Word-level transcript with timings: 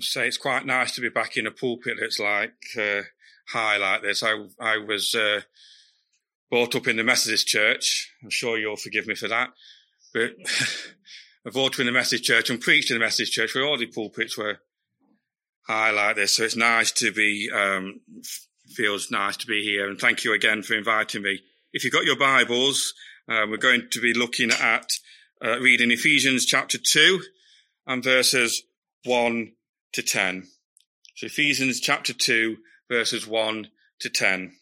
say 0.00 0.26
it's 0.26 0.38
quite 0.38 0.64
nice 0.64 0.94
to 0.94 1.00
be 1.00 1.08
back 1.08 1.36
in 1.36 1.46
a 1.46 1.50
pulpit 1.50 1.98
that's 2.00 2.18
like 2.18 2.54
uh, 2.78 3.02
high 3.48 3.76
like 3.76 4.02
this. 4.02 4.22
I 4.22 4.46
I 4.58 4.78
was 4.78 5.14
uh, 5.14 5.42
brought 6.50 6.74
up 6.74 6.88
in 6.88 6.96
the 6.96 7.04
Methodist 7.04 7.46
Church. 7.46 8.12
I'm 8.22 8.30
sure 8.30 8.58
you'll 8.58 8.76
forgive 8.76 9.06
me 9.06 9.14
for 9.14 9.28
that, 9.28 9.50
but 10.14 10.32
I 11.46 11.50
brought 11.50 11.74
up 11.74 11.80
in 11.80 11.86
the 11.86 11.92
Methodist 11.92 12.24
Church 12.24 12.48
and 12.50 12.60
preached 12.60 12.90
in 12.90 12.96
the 12.96 13.04
Methodist 13.04 13.32
Church 13.32 13.54
where 13.54 13.64
all 13.64 13.78
the 13.78 13.86
pulpits 13.86 14.38
were 14.38 14.58
high 15.66 15.90
like 15.90 16.16
this. 16.16 16.36
So 16.36 16.44
it's 16.44 16.56
nice 16.56 16.92
to 16.92 17.12
be. 17.12 17.50
Um, 17.54 18.00
feels 18.72 19.10
nice 19.10 19.36
to 19.36 19.46
be 19.46 19.62
here, 19.62 19.88
and 19.88 19.98
thank 19.98 20.24
you 20.24 20.32
again 20.32 20.62
for 20.62 20.74
inviting 20.74 21.22
me. 21.22 21.40
If 21.72 21.84
you've 21.84 21.92
got 21.92 22.04
your 22.04 22.16
Bibles, 22.16 22.94
uh, 23.28 23.46
we're 23.48 23.56
going 23.56 23.88
to 23.90 24.00
be 24.00 24.14
looking 24.14 24.50
at 24.50 24.90
uh, 25.44 25.58
reading 25.58 25.90
Ephesians 25.90 26.46
chapter 26.46 26.78
two 26.78 27.22
and 27.86 28.02
verses 28.02 28.62
one 29.04 29.52
to 29.92 30.02
10. 30.02 30.48
So 31.16 31.26
Ephesians 31.26 31.80
chapter 31.80 32.12
2, 32.12 32.56
verses 32.88 33.26
1 33.26 33.68
to 34.00 34.10
10. 34.10 34.52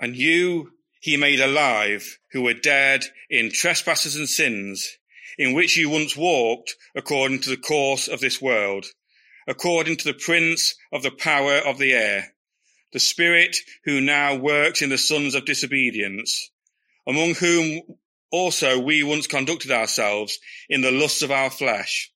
And 0.00 0.16
you 0.16 0.72
he 1.00 1.16
made 1.16 1.40
alive 1.40 2.18
who 2.32 2.42
were 2.42 2.54
dead 2.54 3.04
in 3.30 3.52
trespasses 3.52 4.16
and 4.16 4.28
sins, 4.28 4.96
in 5.38 5.52
which 5.52 5.76
you 5.76 5.90
once 5.90 6.16
walked 6.16 6.74
according 6.94 7.40
to 7.40 7.50
the 7.50 7.56
course 7.56 8.08
of 8.08 8.20
this 8.20 8.40
world, 8.40 8.86
according 9.46 9.96
to 9.98 10.04
the 10.04 10.18
prince 10.18 10.74
of 10.92 11.02
the 11.02 11.10
power 11.10 11.58
of 11.58 11.78
the 11.78 11.92
air, 11.92 12.34
the 12.92 12.98
spirit 12.98 13.58
who 13.84 14.00
now 14.00 14.34
works 14.34 14.82
in 14.82 14.88
the 14.88 14.98
sons 14.98 15.34
of 15.34 15.44
disobedience, 15.44 16.50
among 17.06 17.34
whom 17.34 17.82
also 18.30 18.80
we 18.80 19.02
once 19.02 19.26
conducted 19.26 19.70
ourselves 19.70 20.38
in 20.68 20.80
the 20.80 20.90
lusts 20.90 21.22
of 21.22 21.30
our 21.30 21.50
flesh 21.50 22.10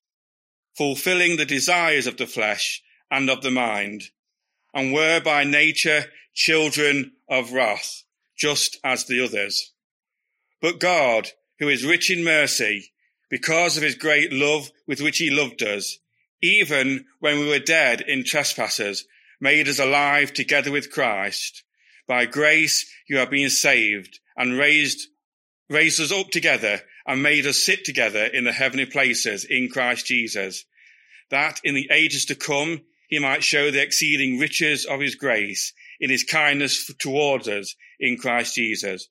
fulfilling 0.76 1.36
the 1.36 1.44
desires 1.44 2.06
of 2.06 2.16
the 2.16 2.26
flesh 2.26 2.82
and 3.10 3.28
of 3.28 3.42
the 3.42 3.50
mind, 3.50 4.04
and 4.72 4.92
were 4.92 5.20
by 5.20 5.44
nature 5.44 6.04
children 6.34 7.12
of 7.28 7.52
wrath, 7.52 8.04
just 8.36 8.78
as 8.84 9.04
the 9.04 9.22
others. 9.24 9.72
But 10.60 10.80
God, 10.80 11.30
who 11.58 11.68
is 11.68 11.84
rich 11.84 12.10
in 12.10 12.24
mercy, 12.24 12.92
because 13.28 13.76
of 13.76 13.82
his 13.82 13.94
great 13.94 14.32
love 14.32 14.70
with 14.86 15.00
which 15.00 15.18
he 15.18 15.30
loved 15.30 15.62
us, 15.62 15.98
even 16.42 17.06
when 17.18 17.38
we 17.38 17.48
were 17.48 17.58
dead 17.58 18.00
in 18.00 18.24
trespasses, 18.24 19.06
made 19.40 19.68
us 19.68 19.78
alive 19.78 20.32
together 20.32 20.70
with 20.70 20.90
Christ. 20.90 21.62
By 22.06 22.26
grace 22.26 22.90
you 23.08 23.18
have 23.18 23.30
been 23.30 23.50
saved 23.50 24.20
and 24.36 24.58
raised, 24.58 25.08
raised 25.68 26.00
us 26.00 26.12
up 26.12 26.30
together 26.30 26.82
and 27.06 27.22
made 27.22 27.46
us 27.46 27.58
sit 27.58 27.84
together 27.84 28.24
in 28.24 28.44
the 28.44 28.52
heavenly 28.52 28.86
places 28.86 29.44
in 29.44 29.68
Christ 29.68 30.06
Jesus 30.06 30.64
that 31.30 31.60
in 31.64 31.74
the 31.74 31.88
ages 31.90 32.26
to 32.26 32.34
come 32.34 32.82
he 33.08 33.18
might 33.18 33.42
show 33.42 33.70
the 33.70 33.82
exceeding 33.82 34.38
riches 34.38 34.84
of 34.84 35.00
his 35.00 35.14
grace 35.14 35.72
in 35.98 36.10
his 36.10 36.24
kindness 36.24 36.92
towards 36.98 37.48
us 37.48 37.74
in 37.98 38.16
Christ 38.16 38.54
Jesus. 38.54 39.08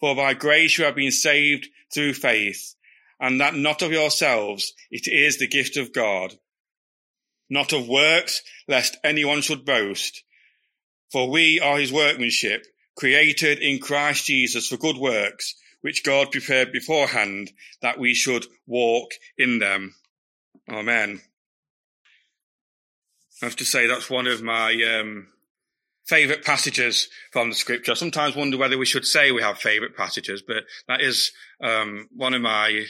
For 0.00 0.14
by 0.14 0.34
grace 0.34 0.78
you 0.78 0.84
have 0.84 0.94
been 0.94 1.10
saved 1.10 1.68
through 1.92 2.14
faith, 2.14 2.74
and 3.20 3.40
that 3.40 3.54
not 3.54 3.82
of 3.82 3.92
yourselves, 3.92 4.72
it 4.90 5.08
is 5.08 5.38
the 5.38 5.46
gift 5.46 5.76
of 5.76 5.92
God. 5.92 6.34
Not 7.48 7.72
of 7.72 7.88
works, 7.88 8.42
lest 8.68 8.96
anyone 9.04 9.40
should 9.40 9.64
boast. 9.64 10.22
For 11.12 11.30
we 11.30 11.60
are 11.60 11.78
his 11.78 11.92
workmanship, 11.92 12.66
created 12.96 13.60
in 13.60 13.78
Christ 13.78 14.26
Jesus 14.26 14.66
for 14.66 14.76
good 14.76 14.96
works, 14.96 15.54
which 15.86 16.02
God 16.02 16.32
prepared 16.32 16.72
beforehand 16.72 17.52
that 17.80 17.96
we 17.96 18.12
should 18.12 18.44
walk 18.66 19.12
in 19.38 19.60
them. 19.60 19.94
Amen. 20.68 21.20
I 23.40 23.44
have 23.44 23.54
to 23.54 23.64
say 23.64 23.86
that's 23.86 24.10
one 24.10 24.26
of 24.26 24.42
my 24.42 24.72
um, 24.82 25.28
favourite 26.04 26.44
passages 26.44 27.08
from 27.30 27.50
the 27.50 27.54
scripture. 27.54 27.92
I 27.92 27.94
sometimes 27.94 28.34
wonder 28.34 28.58
whether 28.58 28.76
we 28.76 28.84
should 28.84 29.04
say 29.04 29.30
we 29.30 29.42
have 29.42 29.58
favourite 29.58 29.96
passages, 29.96 30.42
but 30.42 30.64
that 30.88 31.02
is 31.02 31.30
um, 31.62 32.08
one 32.16 32.34
of 32.34 32.42
my 32.42 32.86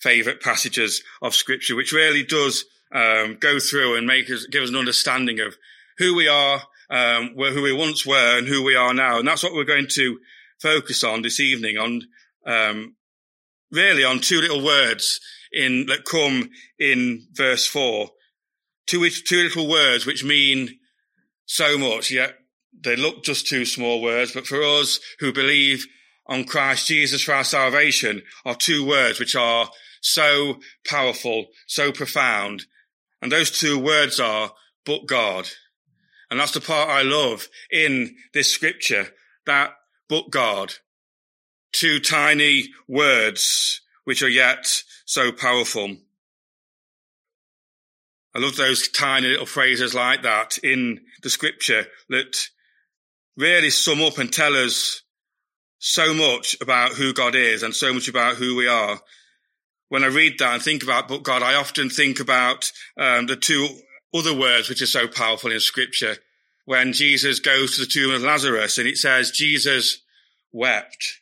favourite 0.00 0.40
passages 0.40 1.04
of 1.22 1.36
scripture, 1.36 1.76
which 1.76 1.92
really 1.92 2.24
does 2.24 2.64
um, 2.92 3.38
go 3.40 3.60
through 3.60 3.96
and 3.96 4.08
make 4.08 4.28
us 4.28 4.48
give 4.50 4.64
us 4.64 4.70
an 4.70 4.76
understanding 4.76 5.38
of 5.38 5.56
who 5.98 6.16
we 6.16 6.26
are, 6.26 6.62
um, 6.90 7.28
who 7.36 7.62
we 7.62 7.72
once 7.72 8.04
were, 8.04 8.38
and 8.38 8.48
who 8.48 8.64
we 8.64 8.74
are 8.74 8.92
now. 8.92 9.20
And 9.20 9.28
that's 9.28 9.44
what 9.44 9.54
we're 9.54 9.62
going 9.62 9.86
to 9.90 10.18
focus 10.60 11.04
on 11.04 11.22
this 11.22 11.38
evening. 11.38 11.78
On 11.78 12.02
um, 12.46 12.96
really 13.70 14.04
on 14.04 14.20
two 14.20 14.40
little 14.40 14.64
words 14.64 15.20
in 15.52 15.86
that 15.86 16.04
come 16.04 16.50
in 16.78 17.26
verse 17.32 17.66
four 17.66 18.10
two, 18.90 19.08
two 19.08 19.44
little 19.44 19.68
words 19.68 20.04
which 20.04 20.24
mean 20.24 20.78
so 21.46 21.78
much, 21.78 22.10
yet 22.10 22.34
they 22.78 22.96
look 22.96 23.22
just 23.22 23.46
two 23.46 23.64
small 23.64 24.02
words. 24.02 24.32
But 24.32 24.46
for 24.46 24.62
us 24.62 24.98
who 25.20 25.32
believe 25.32 25.86
on 26.26 26.44
Christ 26.44 26.88
Jesus 26.88 27.22
for 27.22 27.34
our 27.34 27.44
salvation 27.44 28.22
are 28.44 28.54
two 28.54 28.86
words 28.86 29.20
which 29.20 29.36
are 29.36 29.70
so 30.00 30.58
powerful, 30.86 31.46
so 31.66 31.92
profound. 31.92 32.66
And 33.22 33.30
those 33.30 33.50
two 33.50 33.78
words 33.78 34.18
are, 34.18 34.52
but 34.84 35.06
God. 35.06 35.48
And 36.30 36.40
that's 36.40 36.52
the 36.52 36.60
part 36.60 36.88
I 36.88 37.02
love 37.02 37.48
in 37.70 38.16
this 38.32 38.50
scripture, 38.50 39.08
that 39.46 39.72
but 40.08 40.30
God. 40.30 40.74
Two 41.72 42.00
tiny 42.00 42.70
words 42.88 43.80
which 44.04 44.22
are 44.22 44.28
yet 44.28 44.82
so 45.04 45.32
powerful. 45.32 45.96
I 48.34 48.38
love 48.38 48.56
those 48.56 48.88
tiny 48.88 49.28
little 49.28 49.46
phrases 49.46 49.94
like 49.94 50.22
that 50.22 50.58
in 50.58 51.00
the 51.22 51.30
scripture 51.30 51.86
that 52.08 52.48
really 53.36 53.70
sum 53.70 54.00
up 54.02 54.18
and 54.18 54.32
tell 54.32 54.54
us 54.54 55.02
so 55.78 56.14
much 56.14 56.56
about 56.60 56.92
who 56.92 57.12
God 57.12 57.34
is 57.34 57.62
and 57.62 57.74
so 57.74 57.92
much 57.92 58.06
about 58.06 58.36
who 58.36 58.54
we 58.54 58.68
are. 58.68 59.00
When 59.88 60.04
I 60.04 60.08
read 60.08 60.38
that 60.38 60.54
and 60.54 60.62
think 60.62 60.82
about 60.82 61.08
but 61.08 61.22
God, 61.22 61.42
I 61.42 61.54
often 61.54 61.90
think 61.90 62.20
about 62.20 62.70
um, 62.96 63.26
the 63.26 63.36
two 63.36 63.68
other 64.14 64.34
words 64.34 64.68
which 64.68 64.82
are 64.82 64.86
so 64.86 65.08
powerful 65.08 65.50
in 65.50 65.58
scripture. 65.60 66.16
When 66.66 66.92
Jesus 66.92 67.40
goes 67.40 67.74
to 67.74 67.80
the 67.80 67.86
tomb 67.86 68.12
of 68.12 68.22
Lazarus 68.22 68.78
and 68.78 68.86
it 68.86 68.98
says 68.98 69.32
Jesus 69.32 69.98
wept. 70.52 71.19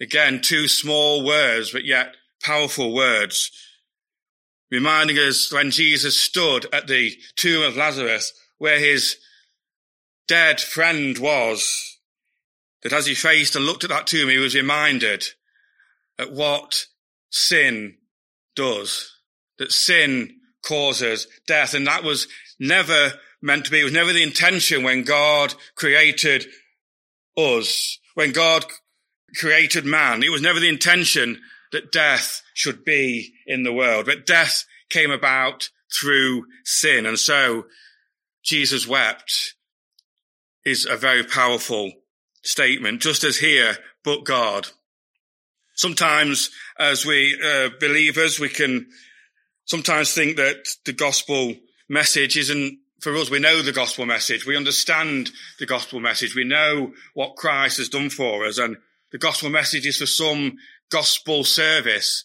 Again, 0.00 0.40
two 0.40 0.66
small 0.68 1.24
words, 1.24 1.72
but 1.72 1.84
yet 1.84 2.16
powerful 2.42 2.94
words 2.94 3.50
reminding 4.70 5.16
us 5.16 5.52
when 5.52 5.70
Jesus 5.70 6.18
stood 6.18 6.66
at 6.72 6.86
the 6.86 7.16
tomb 7.36 7.62
of 7.62 7.76
Lazarus, 7.76 8.32
where 8.58 8.78
his 8.78 9.16
dead 10.28 10.60
friend 10.60 11.18
was, 11.18 11.98
that 12.82 12.92
as 12.92 13.06
he 13.06 13.14
faced 13.14 13.56
and 13.56 13.64
looked 13.64 13.84
at 13.84 13.90
that 13.90 14.06
tomb, 14.06 14.28
he 14.28 14.38
was 14.38 14.54
reminded 14.54 15.24
at 16.18 16.32
what 16.32 16.86
sin 17.30 17.96
does, 18.54 19.12
that 19.58 19.72
sin 19.72 20.36
causes 20.64 21.26
death. 21.46 21.74
And 21.74 21.86
that 21.86 22.04
was 22.04 22.28
never 22.58 23.14
meant 23.42 23.64
to 23.64 23.70
be. 23.70 23.80
It 23.80 23.84
was 23.84 23.92
never 23.92 24.12
the 24.12 24.22
intention 24.22 24.82
when 24.82 25.02
God 25.02 25.54
created 25.74 26.46
us, 27.36 27.98
when 28.14 28.32
God 28.32 28.64
created 29.36 29.84
man. 29.84 30.22
It 30.22 30.30
was 30.30 30.42
never 30.42 30.60
the 30.60 30.68
intention 30.68 31.40
that 31.72 31.92
death 31.92 32.42
should 32.54 32.84
be 32.84 33.32
in 33.46 33.62
the 33.62 33.72
world. 33.72 34.06
But 34.06 34.26
death 34.26 34.64
came 34.90 35.10
about 35.10 35.68
through 35.92 36.46
sin. 36.64 37.06
And 37.06 37.18
so 37.18 37.66
Jesus 38.44 38.86
wept 38.86 39.54
is 40.64 40.86
a 40.86 40.96
very 40.96 41.24
powerful 41.24 41.92
statement, 42.42 43.02
just 43.02 43.24
as 43.24 43.38
here, 43.38 43.76
but 44.04 44.24
God. 44.24 44.68
Sometimes 45.74 46.50
as 46.78 47.06
we 47.06 47.38
uh, 47.42 47.70
believers, 47.80 48.38
we 48.38 48.48
can 48.48 48.86
sometimes 49.64 50.12
think 50.12 50.36
that 50.36 50.68
the 50.84 50.92
gospel 50.92 51.54
message 51.88 52.36
isn't 52.36 52.78
for 53.00 53.16
us. 53.16 53.30
We 53.30 53.38
know 53.38 53.62
the 53.62 53.72
gospel 53.72 54.04
message. 54.04 54.44
We 54.44 54.56
understand 54.56 55.30
the 55.58 55.66
gospel 55.66 56.00
message. 56.00 56.34
We 56.34 56.44
know 56.44 56.92
what 57.14 57.36
Christ 57.36 57.78
has 57.78 57.88
done 57.88 58.10
for 58.10 58.44
us. 58.44 58.58
And 58.58 58.76
the 59.12 59.18
gospel 59.18 59.50
message 59.50 59.86
is 59.86 59.98
for 59.98 60.06
some 60.06 60.58
gospel 60.90 61.44
service. 61.44 62.24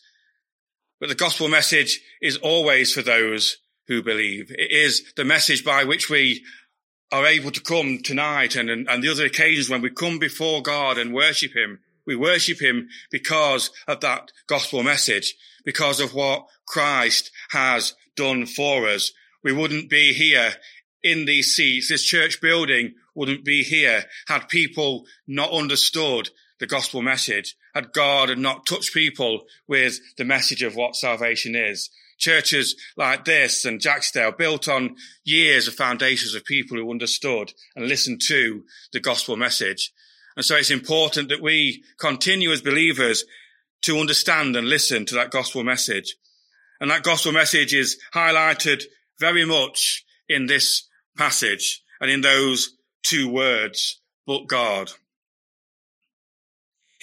But 0.99 1.09
the 1.09 1.15
gospel 1.15 1.47
message 1.47 2.01
is 2.21 2.37
always 2.37 2.93
for 2.93 3.01
those 3.01 3.57
who 3.87 4.01
believe. 4.01 4.51
It 4.51 4.71
is 4.71 5.13
the 5.15 5.25
message 5.25 5.63
by 5.63 5.83
which 5.83 6.09
we 6.09 6.43
are 7.11 7.25
able 7.25 7.51
to 7.51 7.61
come 7.61 7.99
tonight 8.03 8.55
and, 8.55 8.69
and, 8.69 8.89
and 8.89 9.03
the 9.03 9.09
other 9.09 9.25
occasions 9.25 9.69
when 9.69 9.81
we 9.81 9.89
come 9.89 10.19
before 10.19 10.61
God 10.61 10.97
and 10.97 11.13
worship 11.13 11.55
Him. 11.55 11.79
We 12.05 12.15
worship 12.15 12.61
Him 12.61 12.89
because 13.11 13.71
of 13.87 13.99
that 14.01 14.31
gospel 14.47 14.83
message, 14.83 15.35
because 15.63 15.99
of 15.99 16.13
what 16.13 16.47
Christ 16.67 17.31
has 17.49 17.93
done 18.15 18.45
for 18.45 18.87
us. 18.87 19.11
We 19.43 19.51
wouldn't 19.51 19.89
be 19.89 20.13
here 20.13 20.53
in 21.03 21.25
these 21.25 21.55
seats. 21.55 21.89
This 21.89 22.03
church 22.03 22.41
building 22.41 22.95
wouldn't 23.13 23.45
be 23.45 23.63
here 23.63 24.05
had 24.27 24.49
people 24.49 25.05
not 25.27 25.51
understood 25.51 26.29
the 26.59 26.67
gospel 26.67 27.01
message, 27.01 27.55
had 27.73 27.93
God 27.93 28.29
had 28.29 28.39
not 28.39 28.65
touched 28.65 28.93
people 28.93 29.43
with 29.67 29.99
the 30.17 30.25
message 30.25 30.63
of 30.63 30.75
what 30.75 30.95
salvation 30.95 31.55
is. 31.55 31.89
Churches 32.17 32.75
like 32.95 33.25
this 33.25 33.65
and 33.65 33.81
Jacksdale 33.81 34.37
built 34.37 34.69
on 34.69 34.95
years 35.23 35.67
of 35.67 35.73
foundations 35.73 36.33
of 36.33 36.45
people 36.45 36.77
who 36.77 36.89
understood 36.89 37.53
and 37.75 37.87
listened 37.87 38.21
to 38.27 38.63
the 38.93 39.01
gospel 39.01 39.35
message. 39.35 39.91
And 40.35 40.45
so 40.45 40.55
it's 40.55 40.71
important 40.71 41.29
that 41.29 41.41
we 41.41 41.83
continue 41.99 42.51
as 42.51 42.61
believers 42.61 43.25
to 43.83 43.97
understand 43.99 44.55
and 44.55 44.67
listen 44.67 45.05
to 45.05 45.15
that 45.15 45.31
gospel 45.31 45.63
message. 45.63 46.15
And 46.79 46.89
that 46.89 47.03
gospel 47.03 47.31
message 47.31 47.73
is 47.73 47.99
highlighted 48.13 48.83
very 49.19 49.45
much 49.45 50.05
in 50.27 50.47
this 50.47 50.87
passage 51.17 51.81
and 52.01 52.09
in 52.09 52.21
those 52.21 52.75
two 53.03 53.29
words, 53.29 54.01
but 54.25 54.47
God. 54.47 54.91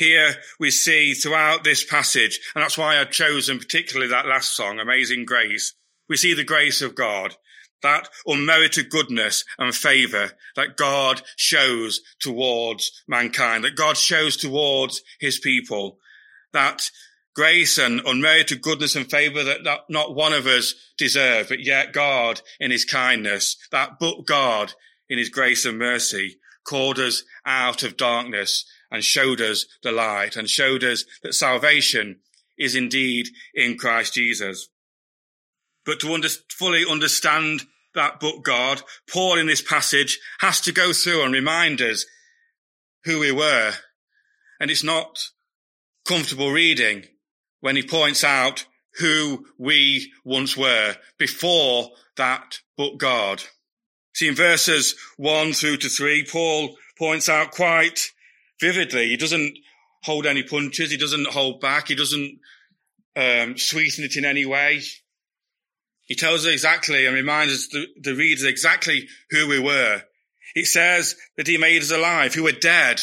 Here 0.03 0.35
we 0.59 0.73
see 0.73 1.15
throughout 1.15 1.63
this 1.63 1.85
passage, 1.85 2.41
and 2.57 2.65
that's 2.65 2.77
why 2.77 2.99
I've 2.99 3.13
chosen 3.13 3.61
particularly 3.61 4.11
that 4.11 4.27
last 4.27 4.57
song, 4.57 4.81
Amazing 4.81 5.27
Grace. 5.27 5.75
We 6.09 6.17
see 6.17 6.35
the 6.35 6.43
grace 6.43 6.83
of 6.83 6.97
God, 6.97 7.37
that 7.85 8.09
unmerited 8.27 8.91
goodness 8.91 9.45
and 9.59 9.73
favor 9.73 10.33
that 10.57 10.77
God 10.77 11.23
shows 11.37 12.01
towards 12.19 12.91
mankind, 13.07 13.63
that 13.63 13.77
God 13.77 13.97
shows 13.97 14.37
towards 14.37 15.03
his 15.21 15.39
people, 15.39 15.99
that 16.53 16.91
grace 17.37 17.79
and 17.79 18.01
unmerited 18.05 18.61
goodness 18.61 18.97
and 18.97 19.09
favor 19.09 19.45
that, 19.45 19.63
that 19.63 19.83
not 19.89 20.17
one 20.17 20.33
of 20.33 20.49
us 20.49 20.75
deserve, 20.99 21.49
but 21.49 21.65
yet 21.65 21.93
God 21.93 22.41
in 22.59 22.73
his 22.73 22.85
kindness, 22.85 23.57
that 23.71 24.01
but 24.01 24.27
God 24.27 24.75
in 25.09 25.19
his 25.19 25.29
grace 25.29 25.65
and 25.65 25.79
mercy 25.79 26.39
called 26.65 26.99
us 26.99 27.23
out 27.47 27.85
of 27.85 27.97
darkness 27.97 28.65
and 28.93 29.03
showed 29.03 29.41
us 29.41 29.67
the 29.83 29.91
light 29.91 30.37
and 30.37 30.49
showed 30.49 30.85
us 30.85 31.05
that 31.23 31.35
salvation 31.35 32.21
is 32.59 32.75
indeed 32.75 33.27
in 33.55 33.79
Christ 33.79 34.15
Jesus. 34.15 34.69
But 35.85 35.99
to 36.01 36.13
under, 36.13 36.29
fully 36.51 36.85
understand 36.89 37.63
that 37.95 38.21
book, 38.21 38.45
God, 38.45 38.83
Paul 39.11 39.39
in 39.39 39.47
this 39.47 39.63
passage 39.63 40.21
has 40.41 40.61
to 40.61 40.73
go 40.73 40.93
through 40.93 41.25
and 41.25 41.33
remind 41.33 41.81
us 41.81 42.05
who 43.05 43.19
we 43.19 43.33
were. 43.33 43.73
And 44.61 44.71
it's 44.71 44.85
not 44.85 45.19
comfortable 46.07 46.53
reading 46.53 47.05
when 47.61 47.77
he 47.77 47.83
points 47.83 48.23
out 48.23 48.67
who 48.99 49.47
we 49.59 50.13
once 50.23 50.55
were 50.55 50.97
before 51.19 51.91
that 52.19 52.59
book, 52.77 52.99
God. 52.99 53.43
See, 54.15 54.29
in 54.29 54.35
verses 54.35 54.95
one 55.17 55.55
through 55.55 55.79
to 55.79 55.89
three, 55.89 56.27
Paul 56.31 56.77
points 56.99 57.31
out 57.31 57.53
quite 57.53 58.11
vividly. 58.63 59.09
He 59.09 59.17
doesn't 59.17 59.59
hold 60.05 60.25
any 60.25 60.43
punches. 60.43 60.91
He 60.91 60.97
doesn't 60.97 61.27
hold 61.27 61.61
back. 61.61 61.89
He 61.89 61.95
doesn't 61.95 62.39
um, 63.17 63.59
sweeten 63.59 64.05
it 64.05 64.17
in 64.17 64.25
any 64.25 64.47
way. 64.47 64.81
He 66.05 66.15
tells 66.15 66.47
us 66.47 66.53
exactly 66.53 67.07
and 67.07 67.15
reminds 67.15 67.53
us 67.53 67.69
the, 67.69 67.87
the 68.01 68.15
readers 68.15 68.45
exactly 68.45 69.09
who 69.31 69.49
we 69.49 69.59
were. 69.59 70.03
It 70.55 70.67
says 70.67 71.17
that 71.37 71.47
he 71.47 71.59
made 71.59 71.83
us 71.83 71.91
alive, 71.91 72.35
who 72.35 72.45
were 72.45 72.53
dead 72.53 73.01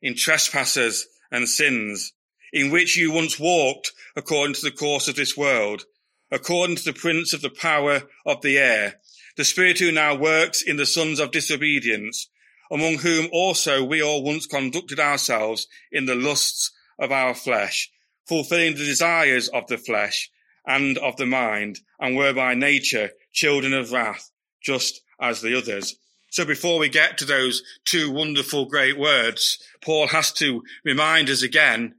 in 0.00 0.14
trespasses 0.14 1.06
and 1.30 1.48
sins, 1.48 2.12
in 2.52 2.70
which 2.70 2.96
you 2.96 3.12
once 3.12 3.38
walked 3.38 3.92
according 4.16 4.54
to 4.54 4.62
the 4.62 4.70
course 4.70 5.08
of 5.08 5.16
this 5.16 5.36
world, 5.36 5.84
according 6.30 6.76
to 6.76 6.84
the 6.84 6.92
prince 6.92 7.32
of 7.32 7.42
the 7.42 7.50
power 7.50 8.02
of 8.26 8.42
the 8.42 8.58
air, 8.58 9.00
the 9.36 9.44
spirit 9.44 9.78
who 9.78 9.92
now 9.92 10.14
works 10.14 10.62
in 10.62 10.76
the 10.76 10.86
sons 10.86 11.20
of 11.20 11.30
disobedience, 11.30 12.28
among 12.70 12.98
whom 12.98 13.28
also 13.32 13.84
we 13.84 14.02
all 14.02 14.22
once 14.22 14.46
conducted 14.46 15.00
ourselves 15.00 15.66
in 15.90 16.06
the 16.06 16.14
lusts 16.14 16.70
of 16.98 17.10
our 17.10 17.34
flesh, 17.34 17.90
fulfilling 18.26 18.74
the 18.74 18.84
desires 18.84 19.48
of 19.48 19.66
the 19.66 19.78
flesh 19.78 20.30
and 20.66 20.98
of 20.98 21.16
the 21.16 21.26
mind, 21.26 21.80
and 21.98 22.16
were 22.16 22.32
by 22.32 22.54
nature 22.54 23.10
children 23.32 23.72
of 23.72 23.92
wrath, 23.92 24.30
just 24.62 25.00
as 25.20 25.40
the 25.40 25.56
others. 25.56 25.96
So 26.30 26.44
before 26.44 26.78
we 26.78 26.88
get 26.88 27.18
to 27.18 27.24
those 27.24 27.62
two 27.84 28.10
wonderful 28.10 28.66
great 28.66 28.98
words, 28.98 29.58
Paul 29.82 30.06
has 30.08 30.30
to 30.34 30.62
remind 30.84 31.28
us 31.28 31.42
again 31.42 31.96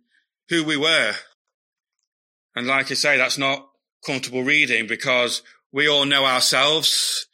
who 0.50 0.64
we 0.64 0.78
were. 0.78 1.14
And 2.56 2.68
like 2.68 2.92
I 2.92 2.94
say, 2.94 3.18
that's 3.18 3.38
not 3.38 3.68
comfortable 4.06 4.44
reading 4.44 4.88
because 4.88 5.42
we 5.72 5.88
all 5.88 6.06
know 6.06 6.26
ourselves. 6.26 7.28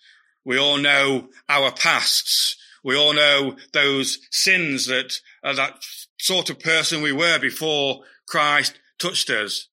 We 0.44 0.58
all 0.58 0.78
know 0.78 1.30
our 1.48 1.72
pasts. 1.72 2.56
We 2.84 2.96
all 2.96 3.14
know 3.14 3.58
those 3.74 4.20
sins 4.32 4.88
that 4.88 5.20
uh, 5.44 5.54
that 5.54 5.84
sort 6.20 6.50
of 6.50 6.60
person 6.60 7.02
we 7.02 7.12
were 7.12 7.40
before 7.40 8.02
Christ 8.28 8.80
touched 9.00 9.30
us. 9.30 9.68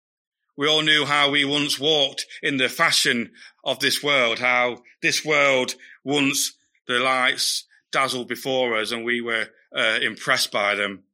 We 0.56 0.68
all 0.68 0.82
knew 0.82 1.04
how 1.04 1.30
we 1.30 1.44
once 1.44 1.80
walked 1.80 2.26
in 2.42 2.58
the 2.58 2.68
fashion 2.68 3.32
of 3.64 3.80
this 3.80 4.02
world, 4.02 4.38
how 4.38 4.82
this 5.02 5.24
world 5.24 5.74
once 6.04 6.54
the 6.86 7.00
lights 7.00 7.64
dazzled 7.90 8.28
before 8.28 8.76
us 8.76 8.92
and 8.92 9.04
we 9.04 9.20
were 9.20 9.46
uh, 9.74 9.98
impressed 10.00 10.52
by 10.52 10.74
them. 10.74 11.04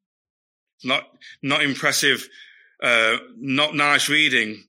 Not, 0.82 1.04
not 1.43 1.62
impressive, 1.62 2.28
uh, 2.82 3.16
not 3.36 3.75
nice 3.75 4.08
reading. 4.08 4.64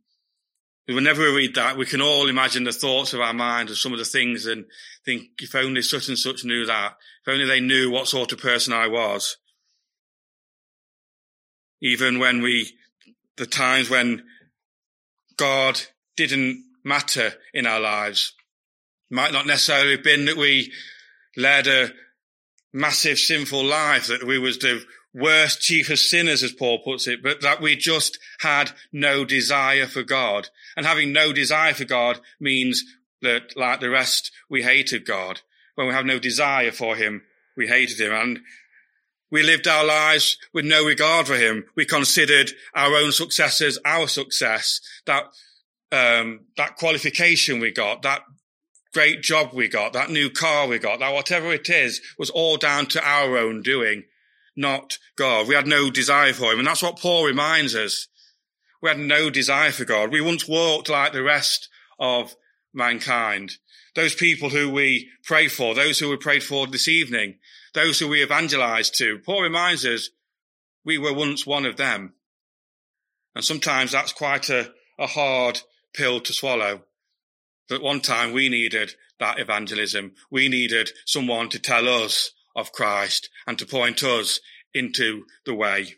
Whenever 0.93 1.21
we 1.21 1.35
read 1.35 1.55
that, 1.55 1.77
we 1.77 1.85
can 1.85 2.01
all 2.01 2.27
imagine 2.27 2.63
the 2.63 2.71
thoughts 2.71 3.13
of 3.13 3.21
our 3.21 3.33
mind 3.33 3.69
of 3.69 3.77
some 3.77 3.93
of 3.93 3.99
the 3.99 4.05
things 4.05 4.45
and 4.45 4.65
think, 5.05 5.29
if 5.39 5.55
only 5.55 5.81
such 5.81 6.07
and 6.07 6.17
such 6.17 6.43
knew 6.43 6.65
that, 6.65 6.97
if 7.25 7.31
only 7.31 7.45
they 7.45 7.59
knew 7.59 7.91
what 7.91 8.07
sort 8.07 8.31
of 8.31 8.39
person 8.39 8.73
I 8.73 8.87
was. 8.87 9.37
Even 11.81 12.19
when 12.19 12.41
we, 12.41 12.71
the 13.37 13.45
times 13.45 13.89
when 13.89 14.23
God 15.37 15.81
didn't 16.15 16.63
matter 16.83 17.33
in 17.53 17.65
our 17.65 17.79
lives, 17.79 18.33
might 19.09 19.33
not 19.33 19.47
necessarily 19.47 19.91
have 19.91 20.03
been 20.03 20.25
that 20.25 20.37
we 20.37 20.71
led 21.35 21.67
a 21.67 21.89
massive 22.73 23.17
sinful 23.17 23.63
life, 23.63 24.07
that 24.07 24.23
we 24.23 24.39
was 24.39 24.57
the 24.59 24.83
worst, 25.13 25.61
chief 25.61 25.89
of 25.89 25.99
sinners, 25.99 26.43
as 26.43 26.51
Paul 26.51 26.79
puts 26.79 27.07
it, 27.07 27.21
but 27.21 27.41
that 27.41 27.61
we 27.61 27.75
just 27.75 28.17
had 28.39 28.71
no 28.91 29.25
desire 29.25 29.87
for 29.87 30.03
God. 30.03 30.49
And 30.75 30.85
having 30.85 31.11
no 31.11 31.33
desire 31.33 31.73
for 31.73 31.85
God 31.85 32.19
means 32.39 32.83
that, 33.21 33.55
like 33.55 33.79
the 33.79 33.89
rest, 33.89 34.31
we 34.49 34.63
hated 34.63 35.05
God. 35.05 35.41
When 35.75 35.87
we 35.87 35.93
have 35.93 36.05
no 36.05 36.19
desire 36.19 36.71
for 36.71 36.95
Him, 36.95 37.23
we 37.55 37.67
hated 37.67 37.99
Him. 37.99 38.13
And 38.13 38.39
we 39.29 39.43
lived 39.43 39.67
our 39.67 39.85
lives 39.85 40.37
with 40.53 40.65
no 40.65 40.85
regard 40.85 41.27
for 41.27 41.37
Him. 41.37 41.65
We 41.75 41.85
considered 41.85 42.51
our 42.73 42.95
own 42.95 43.11
successes 43.11 43.79
our 43.85 44.07
success. 44.07 44.81
That, 45.05 45.25
um, 45.91 46.41
that 46.57 46.77
qualification 46.77 47.59
we 47.59 47.71
got, 47.71 48.01
that 48.01 48.21
great 48.93 49.21
job 49.21 49.51
we 49.53 49.67
got, 49.67 49.93
that 49.93 50.09
new 50.09 50.29
car 50.29 50.67
we 50.67 50.79
got, 50.79 50.99
that 50.99 51.13
whatever 51.13 51.53
it 51.53 51.69
is 51.69 52.01
was 52.17 52.29
all 52.29 52.57
down 52.57 52.85
to 52.87 53.07
our 53.07 53.37
own 53.37 53.61
doing, 53.61 54.03
not 54.55 54.97
God. 55.15 55.47
We 55.47 55.55
had 55.55 55.67
no 55.67 55.89
desire 55.89 56.33
for 56.33 56.51
him. 56.51 56.59
And 56.59 56.67
that's 56.67 56.83
what 56.83 56.99
Paul 56.99 57.25
reminds 57.25 57.75
us. 57.75 58.07
We 58.81 58.89
had 58.89 58.99
no 58.99 59.29
desire 59.29 59.71
for 59.71 59.85
God. 59.85 60.11
We 60.11 60.21
once 60.21 60.47
walked 60.47 60.89
like 60.89 61.13
the 61.13 61.23
rest 61.23 61.69
of 61.99 62.35
mankind. 62.73 63.53
Those 63.95 64.15
people 64.15 64.49
who 64.49 64.69
we 64.69 65.09
pray 65.23 65.47
for, 65.47 65.75
those 65.75 65.99
who 65.99 66.09
we 66.09 66.17
prayed 66.17 66.43
for 66.43 66.65
this 66.67 66.87
evening, 66.87 67.35
those 67.73 67.99
who 67.99 68.07
we 68.07 68.23
evangelized 68.23 68.95
to. 68.97 69.19
Paul 69.19 69.43
reminds 69.43 69.85
us 69.85 70.09
we 70.83 70.97
were 70.97 71.13
once 71.13 71.45
one 71.45 71.65
of 71.65 71.77
them. 71.77 72.13
And 73.35 73.43
sometimes 73.43 73.91
that's 73.91 74.13
quite 74.13 74.49
a, 74.49 74.71
a 74.97 75.07
hard 75.07 75.61
pill 75.93 76.19
to 76.21 76.33
swallow. 76.33 76.81
That 77.69 77.81
one 77.81 78.01
time 78.01 78.33
we 78.33 78.49
needed 78.49 78.95
that 79.19 79.39
evangelism. 79.39 80.13
We 80.29 80.49
needed 80.49 80.91
someone 81.05 81.49
to 81.49 81.59
tell 81.59 81.87
us 81.87 82.31
of 82.55 82.71
Christ 82.71 83.29
and 83.47 83.57
to 83.59 83.65
point 83.65 84.03
us 84.03 84.39
into 84.73 85.25
the 85.45 85.53
way. 85.53 85.95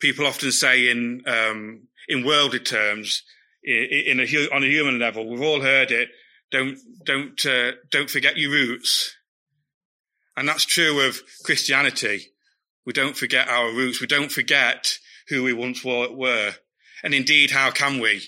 People 0.00 0.26
often 0.26 0.50
say 0.50 0.90
in 0.90 1.22
um, 1.26 1.88
in 2.08 2.24
worldly 2.26 2.58
terms, 2.58 3.22
in 3.62 4.18
a, 4.20 4.54
on 4.54 4.64
a 4.64 4.66
human 4.66 4.98
level, 4.98 5.28
we've 5.28 5.42
all 5.42 5.60
heard 5.60 5.90
it. 5.90 6.08
Don't 6.50 6.78
don't 7.04 7.46
uh, 7.46 7.72
don't 7.90 8.10
forget 8.10 8.36
your 8.36 8.50
roots, 8.50 9.16
and 10.36 10.48
that's 10.48 10.64
true 10.64 11.00
of 11.06 11.22
Christianity. 11.44 12.32
We 12.84 12.92
don't 12.92 13.16
forget 13.16 13.48
our 13.48 13.70
roots. 13.70 14.00
We 14.00 14.08
don't 14.08 14.32
forget 14.32 14.98
who 15.28 15.44
we 15.44 15.52
once 15.52 15.84
were, 15.84 16.54
and 17.04 17.14
indeed, 17.14 17.52
how 17.52 17.70
can 17.70 18.00
we? 18.00 18.22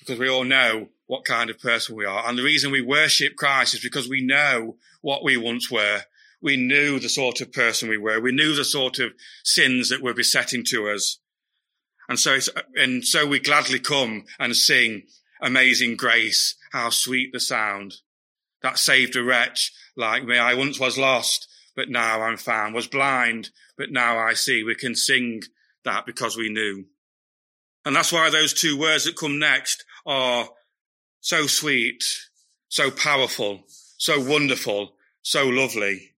Because 0.00 0.18
we 0.18 0.28
all 0.28 0.44
know 0.44 0.88
what 1.06 1.24
kind 1.24 1.48
of 1.48 1.58
person 1.58 1.96
we 1.96 2.04
are, 2.04 2.28
and 2.28 2.38
the 2.38 2.44
reason 2.44 2.70
we 2.70 2.82
worship 2.82 3.36
Christ 3.36 3.74
is 3.74 3.80
because 3.80 4.08
we 4.08 4.20
know 4.20 4.76
what 5.00 5.24
we 5.24 5.36
once 5.36 5.70
were. 5.70 6.02
We 6.40 6.56
knew 6.56 6.98
the 6.98 7.08
sort 7.08 7.40
of 7.40 7.52
person 7.52 7.88
we 7.88 7.98
were. 7.98 8.20
We 8.20 8.32
knew 8.32 8.54
the 8.54 8.64
sort 8.64 8.98
of 8.98 9.12
sins 9.44 9.88
that 9.88 10.02
were 10.02 10.14
besetting 10.14 10.64
to 10.68 10.90
us. 10.90 11.18
And 12.08 12.18
so, 12.18 12.38
and 12.76 13.04
so 13.04 13.26
we 13.26 13.38
gladly 13.38 13.80
come 13.80 14.24
and 14.38 14.56
sing 14.56 15.02
amazing 15.42 15.96
grace. 15.96 16.54
How 16.72 16.90
sweet 16.90 17.32
the 17.32 17.40
sound 17.40 17.96
that 18.62 18.78
saved 18.78 19.16
a 19.16 19.22
wretch 19.22 19.72
like 19.96 20.24
me. 20.24 20.38
I 20.38 20.54
once 20.54 20.80
was 20.80 20.98
lost, 20.98 21.48
but 21.76 21.88
now 21.88 22.22
I'm 22.22 22.36
found, 22.36 22.74
was 22.74 22.86
blind, 22.86 23.50
but 23.76 23.90
now 23.90 24.18
I 24.18 24.34
see. 24.34 24.64
We 24.64 24.74
can 24.74 24.94
sing 24.94 25.42
that 25.84 26.06
because 26.06 26.36
we 26.36 26.48
knew. 26.48 26.86
And 27.84 27.94
that's 27.94 28.12
why 28.12 28.30
those 28.30 28.52
two 28.52 28.78
words 28.78 29.04
that 29.04 29.16
come 29.16 29.38
next 29.38 29.84
are 30.04 30.48
so 31.20 31.46
sweet, 31.46 32.04
so 32.68 32.90
powerful, 32.90 33.64
so 33.98 34.20
wonderful, 34.20 34.94
so 35.22 35.46
lovely. 35.46 36.14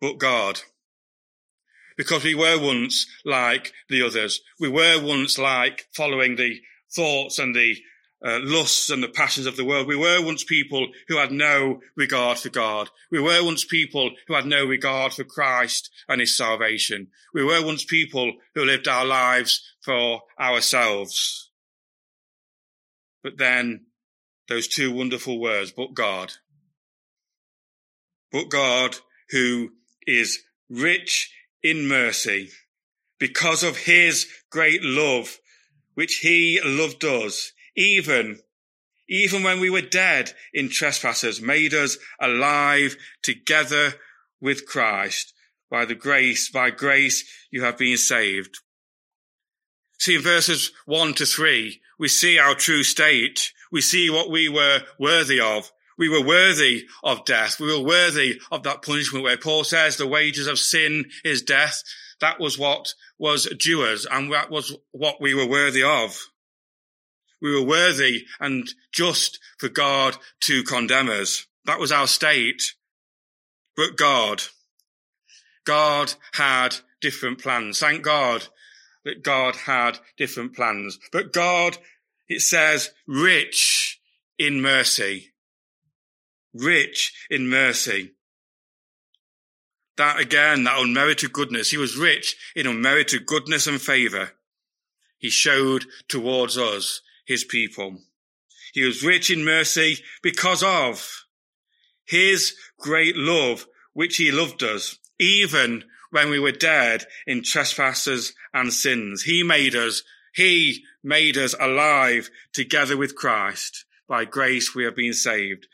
But 0.00 0.18
God. 0.18 0.60
Because 1.96 2.24
we 2.24 2.34
were 2.34 2.60
once 2.60 3.06
like 3.24 3.72
the 3.88 4.02
others. 4.02 4.40
We 4.58 4.68
were 4.68 5.00
once 5.00 5.38
like 5.38 5.86
following 5.94 6.34
the 6.34 6.60
thoughts 6.90 7.38
and 7.38 7.54
the 7.54 7.76
uh, 8.24 8.40
lusts 8.42 8.88
and 8.88 9.02
the 9.02 9.08
passions 9.08 9.46
of 9.46 9.56
the 9.56 9.64
world. 9.64 9.86
We 9.86 9.96
were 9.96 10.24
once 10.24 10.42
people 10.42 10.88
who 11.08 11.18
had 11.18 11.30
no 11.30 11.80
regard 11.94 12.38
for 12.38 12.48
God. 12.48 12.88
We 13.10 13.20
were 13.20 13.44
once 13.44 13.64
people 13.64 14.12
who 14.26 14.34
had 14.34 14.46
no 14.46 14.64
regard 14.64 15.12
for 15.12 15.24
Christ 15.24 15.90
and 16.08 16.20
his 16.20 16.36
salvation. 16.36 17.08
We 17.34 17.44
were 17.44 17.64
once 17.64 17.84
people 17.84 18.32
who 18.54 18.64
lived 18.64 18.88
our 18.88 19.04
lives 19.04 19.62
for 19.82 20.22
ourselves. 20.40 21.50
But 23.22 23.36
then 23.36 23.86
those 24.48 24.68
two 24.68 24.92
wonderful 24.92 25.38
words, 25.38 25.70
but 25.70 25.94
God. 25.94 26.32
But 28.34 28.48
God 28.48 28.96
who 29.30 29.70
is 30.08 30.40
rich 30.68 31.32
in 31.62 31.86
mercy 31.86 32.50
because 33.20 33.62
of 33.62 33.76
his 33.76 34.26
great 34.50 34.82
love, 34.82 35.38
which 35.94 36.16
he 36.16 36.60
loved 36.64 37.04
us 37.04 37.52
even, 37.76 38.40
even 39.08 39.44
when 39.44 39.60
we 39.60 39.70
were 39.70 39.82
dead 39.82 40.32
in 40.52 40.68
trespasses, 40.68 41.40
made 41.40 41.74
us 41.74 41.96
alive 42.20 42.96
together 43.22 43.94
with 44.40 44.66
Christ. 44.66 45.32
By 45.70 45.84
the 45.84 45.94
grace, 45.94 46.50
by 46.50 46.70
grace, 46.70 47.24
you 47.52 47.62
have 47.62 47.78
been 47.78 47.96
saved. 47.96 48.58
See, 50.00 50.16
in 50.16 50.22
verses 50.22 50.72
one 50.86 51.14
to 51.14 51.24
three, 51.26 51.82
we 52.00 52.08
see 52.08 52.40
our 52.40 52.56
true 52.56 52.82
state. 52.82 53.52
We 53.70 53.80
see 53.80 54.10
what 54.10 54.28
we 54.28 54.48
were 54.48 54.82
worthy 54.98 55.38
of. 55.38 55.70
We 55.98 56.08
were 56.08 56.24
worthy 56.24 56.86
of 57.02 57.24
death. 57.24 57.60
We 57.60 57.66
were 57.66 57.84
worthy 57.84 58.40
of 58.50 58.62
that 58.64 58.82
punishment 58.82 59.24
where 59.24 59.36
Paul 59.36 59.64
says 59.64 59.96
the 59.96 60.06
wages 60.06 60.46
of 60.46 60.58
sin 60.58 61.06
is 61.24 61.42
death. 61.42 61.82
That 62.20 62.40
was 62.40 62.58
what 62.58 62.94
was 63.18 63.46
due 63.58 63.82
us 63.84 64.06
and 64.10 64.32
that 64.32 64.50
was 64.50 64.74
what 64.92 65.20
we 65.20 65.34
were 65.34 65.46
worthy 65.46 65.82
of 65.82 66.18
we 67.44 67.54
were 67.54 67.66
worthy 67.66 68.24
and 68.40 68.66
just 68.90 69.38
for 69.58 69.68
God 69.68 70.16
to 70.40 70.62
condemn 70.62 71.10
us. 71.10 71.46
That 71.66 71.78
was 71.78 71.92
our 71.92 72.06
state. 72.06 72.74
But 73.76 73.98
God, 73.98 74.42
God 75.66 76.14
had 76.32 76.76
different 77.02 77.38
plans. 77.38 77.80
Thank 77.80 78.02
God 78.02 78.46
that 79.04 79.22
God 79.22 79.56
had 79.56 79.98
different 80.16 80.56
plans. 80.56 80.98
But 81.12 81.34
God, 81.34 81.76
it 82.28 82.40
says, 82.40 82.92
rich 83.06 84.00
in 84.38 84.62
mercy. 84.62 85.33
Rich 86.54 87.12
in 87.30 87.48
mercy. 87.48 88.12
That 89.96 90.20
again, 90.20 90.64
that 90.64 90.78
unmerited 90.78 91.32
goodness. 91.32 91.70
He 91.70 91.76
was 91.76 91.96
rich 91.96 92.36
in 92.56 92.66
unmerited 92.66 93.26
goodness 93.26 93.66
and 93.66 93.80
favor. 93.80 94.32
He 95.18 95.30
showed 95.30 95.84
towards 96.08 96.58
us 96.58 97.00
his 97.26 97.44
people. 97.44 97.98
He 98.72 98.84
was 98.84 99.04
rich 99.04 99.30
in 99.30 99.44
mercy 99.44 99.98
because 100.22 100.62
of 100.62 101.24
his 102.04 102.54
great 102.78 103.16
love, 103.16 103.66
which 103.92 104.16
he 104.16 104.30
loved 104.30 104.62
us, 104.62 104.98
even 105.18 105.84
when 106.10 106.28
we 106.28 106.38
were 106.38 106.52
dead 106.52 107.06
in 107.26 107.42
trespasses 107.42 108.34
and 108.52 108.72
sins. 108.72 109.22
He 109.22 109.42
made 109.42 109.74
us, 109.74 110.02
he 110.34 110.84
made 111.02 111.36
us 111.38 111.54
alive 111.58 112.30
together 112.52 112.96
with 112.96 113.14
Christ. 113.14 113.84
By 114.08 114.24
grace 114.24 114.74
we 114.74 114.84
have 114.84 114.96
been 114.96 115.14
saved. 115.14 115.66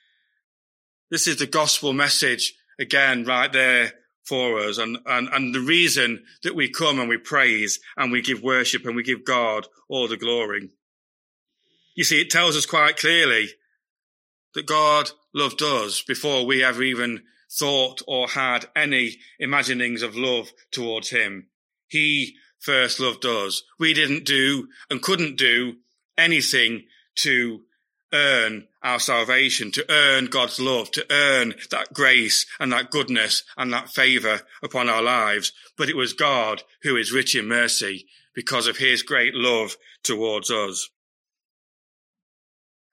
This 1.11 1.27
is 1.27 1.37
the 1.37 1.47
gospel 1.47 1.93
message 1.93 2.55
again 2.79 3.25
right 3.25 3.53
there 3.53 3.93
for 4.25 4.61
us 4.61 4.79
and, 4.79 4.99
and, 5.07 5.29
and 5.29 5.55
the 5.55 5.61
reason 5.61 6.23
that 6.45 6.55
we 6.55 6.71
come 6.71 7.01
and 7.01 7.09
we 7.09 7.17
praise 7.19 7.81
and 7.97 8.13
we 8.13 8.23
give 8.23 8.43
worship 8.43 8.87
and 8.87 8.95
we 8.95 9.03
give 9.03 9.25
God 9.25 9.67
all 9.89 10.07
the 10.07 10.17
glory. 10.17 10.71
You 11.97 12.05
see, 12.05 12.21
it 12.21 12.31
tells 12.31 12.57
us 12.57 12.65
quite 12.65 12.97
clearly 12.97 13.49
that 14.55 14.67
God 14.67 15.11
loved 15.35 15.63
us 15.63 16.03
before 16.03 16.47
we 16.47 16.63
ever 16.63 16.83
even 16.83 17.23
thought 17.51 18.03
or 18.07 18.29
had 18.29 18.67
any 18.77 19.17
imaginings 19.39 20.03
of 20.03 20.17
love 20.17 20.53
towards 20.71 21.11
him. 21.11 21.49
He 21.89 22.37
first 22.61 23.01
loved 23.01 23.25
us. 23.27 23.65
We 23.79 23.95
didn't 23.95 24.25
do 24.25 24.69
and 24.89 25.03
couldn't 25.03 25.39
do 25.39 25.77
anything 26.17 26.85
to 27.17 27.63
earn 28.13 28.69
our 28.83 28.99
salvation, 28.99 29.71
to 29.73 29.85
earn 29.91 30.27
God's 30.27 30.59
love, 30.59 30.91
to 30.93 31.07
earn 31.11 31.55
that 31.71 31.93
grace 31.93 32.47
and 32.59 32.73
that 32.73 32.91
goodness 32.91 33.43
and 33.57 33.73
that 33.73 33.91
favor 33.91 34.41
upon 34.63 34.89
our 34.89 35.03
lives. 35.03 35.53
But 35.77 35.89
it 35.89 35.97
was 35.97 36.13
God 36.13 36.63
who 36.83 36.97
is 36.97 37.13
rich 37.13 37.35
in 37.35 37.47
mercy 37.47 38.07
because 38.35 38.67
of 38.67 38.79
his 38.79 39.03
great 39.03 39.35
love 39.35 39.77
towards 40.03 40.51
us. 40.51 40.89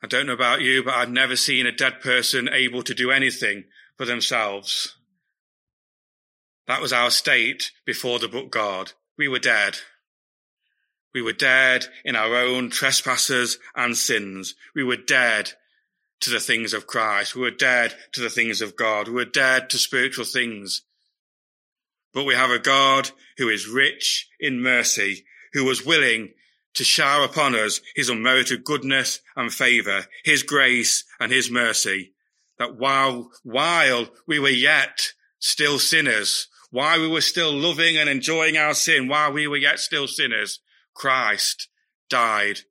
I 0.03 0.07
don't 0.07 0.27
know 0.27 0.33
about 0.33 0.61
you, 0.61 0.83
but 0.83 0.93
I've 0.93 1.09
never 1.09 1.35
seen 1.35 1.65
a 1.65 1.71
dead 1.71 2.01
person 2.01 2.49
able 2.51 2.83
to 2.83 2.93
do 2.93 3.11
anything 3.11 3.65
for 3.97 4.05
themselves. 4.05 4.95
That 6.67 6.81
was 6.81 6.93
our 6.93 7.09
state 7.09 7.71
before 7.85 8.19
the 8.19 8.27
book 8.27 8.51
God. 8.51 8.91
We 9.17 9.27
were 9.27 9.39
dead. 9.39 9.77
We 11.13 11.21
were 11.21 11.33
dead 11.33 11.87
in 12.05 12.15
our 12.15 12.35
own 12.35 12.69
trespasses 12.69 13.57
and 13.75 13.97
sins. 13.97 14.53
We 14.75 14.83
were 14.83 14.97
dead 14.97 15.53
to 16.21 16.29
the 16.29 16.39
things 16.39 16.73
of 16.73 16.87
Christ. 16.87 17.35
We 17.35 17.41
were 17.41 17.51
dead 17.51 17.93
to 18.13 18.21
the 18.21 18.29
things 18.29 18.61
of 18.61 18.75
God. 18.75 19.07
We 19.07 19.13
were 19.13 19.25
dead 19.25 19.69
to 19.69 19.77
spiritual 19.77 20.25
things. 20.25 20.83
But 22.13 22.25
we 22.25 22.33
have 22.33 22.49
a 22.49 22.59
God 22.59 23.11
who 23.37 23.49
is 23.49 23.67
rich 23.67 24.27
in 24.39 24.61
mercy, 24.61 25.25
who 25.53 25.65
was 25.65 25.85
willing 25.85 26.33
to 26.73 26.83
shower 26.83 27.25
upon 27.25 27.55
us 27.55 27.81
his 27.95 28.09
unmerited 28.09 28.63
goodness 28.63 29.19
and 29.35 29.53
favor, 29.53 30.05
his 30.23 30.43
grace 30.43 31.03
and 31.19 31.31
his 31.31 31.49
mercy, 31.49 32.13
that 32.59 32.77
while, 32.77 33.31
while 33.43 34.07
we 34.27 34.39
were 34.39 34.49
yet 34.49 35.13
still 35.39 35.79
sinners, 35.79 36.47
while 36.69 36.99
we 36.99 37.07
were 37.07 37.21
still 37.21 37.51
loving 37.53 37.97
and 37.97 38.09
enjoying 38.09 38.57
our 38.57 38.73
sin, 38.73 39.07
while 39.07 39.31
we 39.31 39.47
were 39.47 39.57
yet 39.57 39.79
still 39.79 40.07
sinners, 40.07 40.59
Christ 40.93 41.69
died 42.09 42.61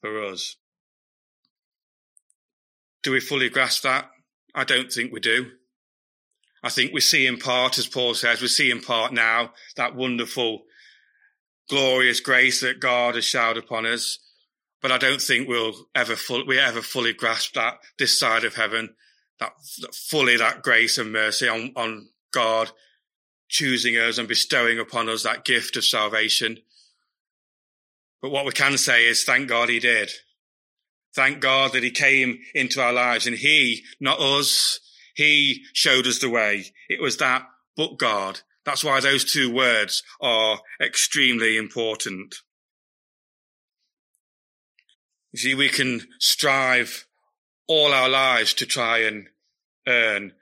for 0.00 0.24
us. 0.24 0.56
Do 3.06 3.12
we 3.12 3.20
fully 3.20 3.48
grasp 3.48 3.84
that? 3.84 4.10
I 4.52 4.64
don't 4.64 4.92
think 4.92 5.12
we 5.12 5.20
do. 5.20 5.52
I 6.64 6.70
think 6.70 6.92
we 6.92 7.00
see 7.00 7.24
in 7.28 7.38
part, 7.38 7.78
as 7.78 7.86
Paul 7.86 8.14
says, 8.14 8.42
we 8.42 8.48
see 8.48 8.68
in 8.68 8.80
part 8.80 9.12
now 9.12 9.52
that 9.76 9.94
wonderful 9.94 10.64
glorious 11.70 12.18
grace 12.18 12.62
that 12.62 12.80
God 12.80 13.14
has 13.14 13.24
showered 13.24 13.58
upon 13.58 13.86
us. 13.86 14.18
But 14.82 14.90
I 14.90 14.98
don't 14.98 15.22
think 15.22 15.46
we'll 15.46 15.86
ever 15.94 16.16
full, 16.16 16.44
we 16.48 16.58
ever 16.58 16.82
fully 16.82 17.12
grasp 17.12 17.54
that 17.54 17.78
this 17.96 18.18
side 18.18 18.42
of 18.42 18.56
heaven, 18.56 18.96
that, 19.38 19.52
that 19.82 19.94
fully 19.94 20.36
that 20.38 20.64
grace 20.64 20.98
and 20.98 21.12
mercy 21.12 21.46
on, 21.46 21.70
on 21.76 22.08
God 22.32 22.72
choosing 23.48 23.94
us 23.94 24.18
and 24.18 24.26
bestowing 24.26 24.80
upon 24.80 25.08
us 25.08 25.22
that 25.22 25.44
gift 25.44 25.76
of 25.76 25.84
salvation. 25.84 26.58
But 28.20 28.32
what 28.32 28.46
we 28.46 28.50
can 28.50 28.76
say 28.76 29.06
is 29.06 29.22
thank 29.22 29.48
God 29.48 29.68
he 29.68 29.78
did. 29.78 30.10
Thank 31.16 31.40
God 31.40 31.72
that 31.72 31.82
he 31.82 31.90
came 31.90 32.38
into 32.54 32.80
our 32.80 32.92
lives 32.92 33.26
and 33.26 33.36
he, 33.36 33.82
not 33.98 34.20
us, 34.20 34.78
he 35.14 35.64
showed 35.72 36.06
us 36.06 36.20
the 36.20 36.30
way. 36.30 36.66
It 36.88 37.00
was 37.00 37.16
that 37.16 37.46
but 37.76 37.98
God 37.98 38.40
that's 38.66 38.82
why 38.82 38.98
those 38.98 39.24
two 39.24 39.50
words 39.50 40.02
are 40.20 40.58
extremely 40.82 41.56
important. 41.56 42.34
You 45.32 45.38
see, 45.38 45.54
we 45.54 45.68
can 45.68 46.02
strive 46.18 47.06
all 47.68 47.92
our 47.92 48.08
lives 48.08 48.54
to 48.54 48.66
try 48.66 48.98
and 48.98 49.28
earn 49.86 50.32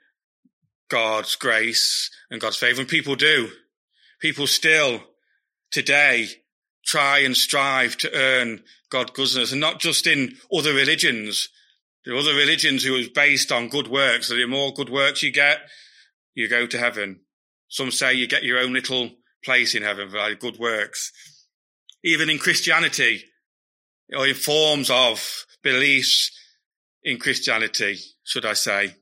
God's 0.89 1.35
grace 1.35 2.09
and 2.31 2.41
God's 2.41 2.57
favor. 2.57 2.81
And 2.81 2.89
people 2.89 3.15
do. 3.15 3.49
People 4.19 4.47
still 4.47 5.03
today 5.69 6.29
try 6.85 7.19
and 7.19 7.35
strive 7.35 7.97
to 7.97 8.13
earn 8.13 8.63
God's 8.89 9.11
goodness 9.11 9.51
and 9.51 9.61
not 9.61 9.79
just 9.79 10.07
in 10.07 10.35
other 10.53 10.73
religions. 10.73 11.49
There 12.03 12.13
are 12.13 12.19
other 12.19 12.35
religions 12.35 12.83
who 12.83 12.95
is 12.95 13.09
based 13.09 13.51
on 13.51 13.69
good 13.69 13.87
works. 13.87 14.29
The 14.29 14.45
more 14.45 14.71
good 14.73 14.89
works 14.89 15.23
you 15.23 15.31
get, 15.31 15.57
you 16.35 16.47
go 16.47 16.67
to 16.67 16.77
heaven. 16.77 17.21
Some 17.67 17.91
say 17.91 18.13
you 18.13 18.27
get 18.27 18.43
your 18.43 18.59
own 18.59 18.73
little 18.73 19.09
place 19.43 19.73
in 19.73 19.83
heaven 19.83 20.09
for 20.09 20.35
good 20.35 20.59
works. 20.59 21.11
Even 22.03 22.29
in 22.29 22.37
Christianity, 22.37 23.23
or 24.15 24.27
in 24.27 24.35
forms 24.35 24.91
of 24.91 25.45
beliefs 25.63 26.31
in 27.03 27.17
Christianity, 27.17 27.97
should 28.23 28.45
I 28.45 28.53
say, 28.53 28.95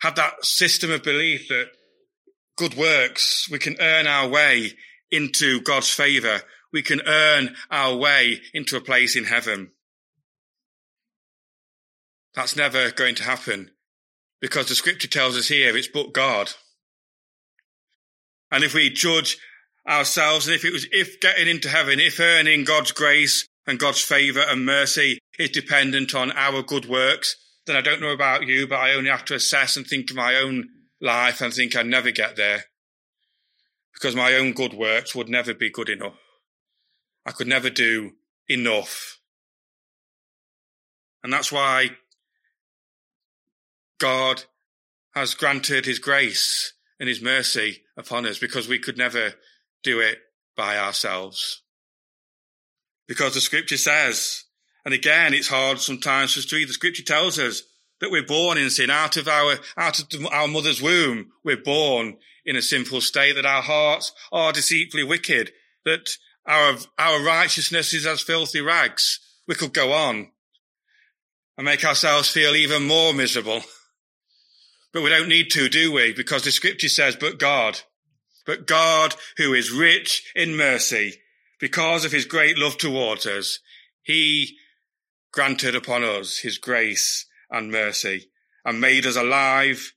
have 0.00 0.14
that 0.14 0.44
system 0.44 0.90
of 0.90 1.02
belief 1.02 1.48
that 1.48 1.68
good 2.56 2.74
works. 2.74 3.48
We 3.50 3.58
can 3.58 3.76
earn 3.80 4.06
our 4.06 4.28
way 4.28 4.72
into 5.10 5.60
God's 5.60 5.90
favor. 5.90 6.42
We 6.72 6.82
can 6.82 7.00
earn 7.06 7.56
our 7.70 7.96
way 7.96 8.40
into 8.52 8.76
a 8.76 8.80
place 8.80 9.16
in 9.16 9.24
heaven. 9.24 9.72
That's 12.34 12.56
never 12.56 12.90
going 12.90 13.14
to 13.16 13.24
happen 13.24 13.70
because 14.40 14.68
the 14.68 14.74
scripture 14.74 15.08
tells 15.08 15.36
us 15.36 15.48
here 15.48 15.76
it's 15.76 15.88
but 15.88 16.12
God. 16.12 16.52
And 18.50 18.64
if 18.64 18.74
we 18.74 18.90
judge 18.90 19.38
ourselves 19.88 20.46
and 20.46 20.54
if 20.54 20.64
it 20.64 20.72
was, 20.72 20.86
if 20.92 21.20
getting 21.20 21.48
into 21.48 21.68
heaven, 21.68 21.98
if 21.98 22.20
earning 22.20 22.64
God's 22.64 22.92
grace 22.92 23.46
and 23.66 23.78
God's 23.78 24.00
favor 24.00 24.44
and 24.46 24.64
mercy 24.64 25.18
is 25.38 25.50
dependent 25.50 26.14
on 26.14 26.32
our 26.32 26.62
good 26.62 26.86
works, 26.86 27.36
then 27.66 27.76
I 27.76 27.80
don't 27.80 28.00
know 28.00 28.12
about 28.12 28.46
you, 28.46 28.66
but 28.66 28.78
I 28.78 28.94
only 28.94 29.10
have 29.10 29.24
to 29.26 29.34
assess 29.34 29.76
and 29.76 29.86
think 29.86 30.10
of 30.10 30.16
my 30.16 30.36
own 30.36 30.68
life 31.00 31.40
and 31.40 31.52
think 31.52 31.76
I'd 31.76 31.86
never 31.86 32.10
get 32.10 32.36
there 32.36 32.64
because 33.92 34.14
my 34.14 34.34
own 34.34 34.52
good 34.52 34.74
works 34.74 35.14
would 35.14 35.28
never 35.28 35.54
be 35.54 35.70
good 35.70 35.88
enough. 35.88 36.18
I 37.26 37.32
could 37.32 37.46
never 37.46 37.70
do 37.70 38.12
enough. 38.48 39.18
And 41.22 41.32
that's 41.32 41.52
why 41.52 41.90
God 43.98 44.44
has 45.14 45.34
granted 45.34 45.84
his 45.84 45.98
grace 45.98 46.72
and 47.00 47.08
his 47.08 47.20
mercy 47.20 47.82
upon 47.96 48.26
us 48.26 48.38
because 48.38 48.68
we 48.68 48.78
could 48.78 48.96
never 48.96 49.34
do 49.82 50.00
it 50.00 50.18
by 50.56 50.78
ourselves. 50.78 51.62
Because 53.06 53.34
the 53.34 53.40
scripture 53.40 53.76
says, 53.76 54.44
and 54.84 54.94
again, 54.94 55.34
it's 55.34 55.48
hard 55.48 55.80
sometimes 55.80 56.34
for 56.34 56.40
us 56.40 56.46
to 56.46 56.56
read. 56.56 56.68
The 56.68 56.74
scripture 56.74 57.02
tells 57.02 57.38
us 57.38 57.62
that 58.00 58.10
we're 58.10 58.24
born 58.24 58.58
in 58.58 58.70
sin 58.70 58.90
out 58.90 59.16
of 59.16 59.28
our, 59.28 59.56
out 59.76 60.14
of 60.14 60.26
our 60.26 60.48
mother's 60.48 60.80
womb. 60.80 61.30
We're 61.44 61.56
born 61.56 62.16
in 62.48 62.56
a 62.56 62.62
sinful 62.62 63.02
state, 63.02 63.34
that 63.34 63.44
our 63.44 63.60
hearts 63.60 64.10
are 64.32 64.54
deceitfully 64.54 65.04
wicked, 65.04 65.52
that 65.84 66.16
our, 66.46 66.76
our 66.98 67.22
righteousness 67.22 67.92
is 67.92 68.06
as 68.06 68.22
filthy 68.22 68.62
rags. 68.62 69.20
We 69.46 69.54
could 69.54 69.74
go 69.74 69.92
on 69.92 70.30
and 71.58 71.66
make 71.66 71.84
ourselves 71.84 72.30
feel 72.30 72.56
even 72.56 72.86
more 72.86 73.12
miserable. 73.12 73.60
But 74.94 75.02
we 75.02 75.10
don't 75.10 75.28
need 75.28 75.50
to, 75.50 75.68
do 75.68 75.92
we? 75.92 76.14
Because 76.14 76.42
the 76.42 76.50
scripture 76.50 76.88
says, 76.88 77.16
but 77.16 77.38
God, 77.38 77.80
but 78.46 78.66
God 78.66 79.14
who 79.36 79.52
is 79.52 79.70
rich 79.70 80.32
in 80.34 80.56
mercy, 80.56 81.20
because 81.60 82.06
of 82.06 82.12
his 82.12 82.24
great 82.24 82.56
love 82.56 82.78
towards 82.78 83.26
us, 83.26 83.58
he 84.02 84.56
granted 85.32 85.74
upon 85.74 86.02
us 86.02 86.38
his 86.38 86.56
grace 86.56 87.26
and 87.50 87.70
mercy 87.70 88.30
and 88.64 88.80
made 88.80 89.04
us 89.04 89.16
alive 89.16 89.92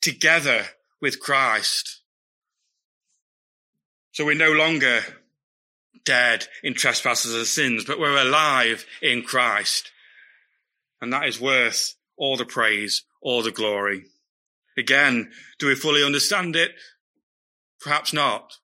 together 0.00 0.66
with 1.04 1.20
Christ. 1.20 2.00
So 4.12 4.24
we're 4.24 4.34
no 4.34 4.52
longer 4.52 5.02
dead 6.02 6.46
in 6.62 6.72
trespasses 6.72 7.34
and 7.34 7.46
sins, 7.46 7.84
but 7.84 8.00
we're 8.00 8.16
alive 8.16 8.86
in 9.02 9.22
Christ. 9.22 9.92
And 11.02 11.12
that 11.12 11.28
is 11.28 11.38
worth 11.38 11.94
all 12.16 12.38
the 12.38 12.46
praise, 12.46 13.02
all 13.20 13.42
the 13.42 13.52
glory. 13.52 14.04
Again, 14.78 15.30
do 15.58 15.66
we 15.66 15.74
fully 15.74 16.02
understand 16.02 16.56
it? 16.56 16.72
Perhaps 17.82 18.14
not. 18.14 18.54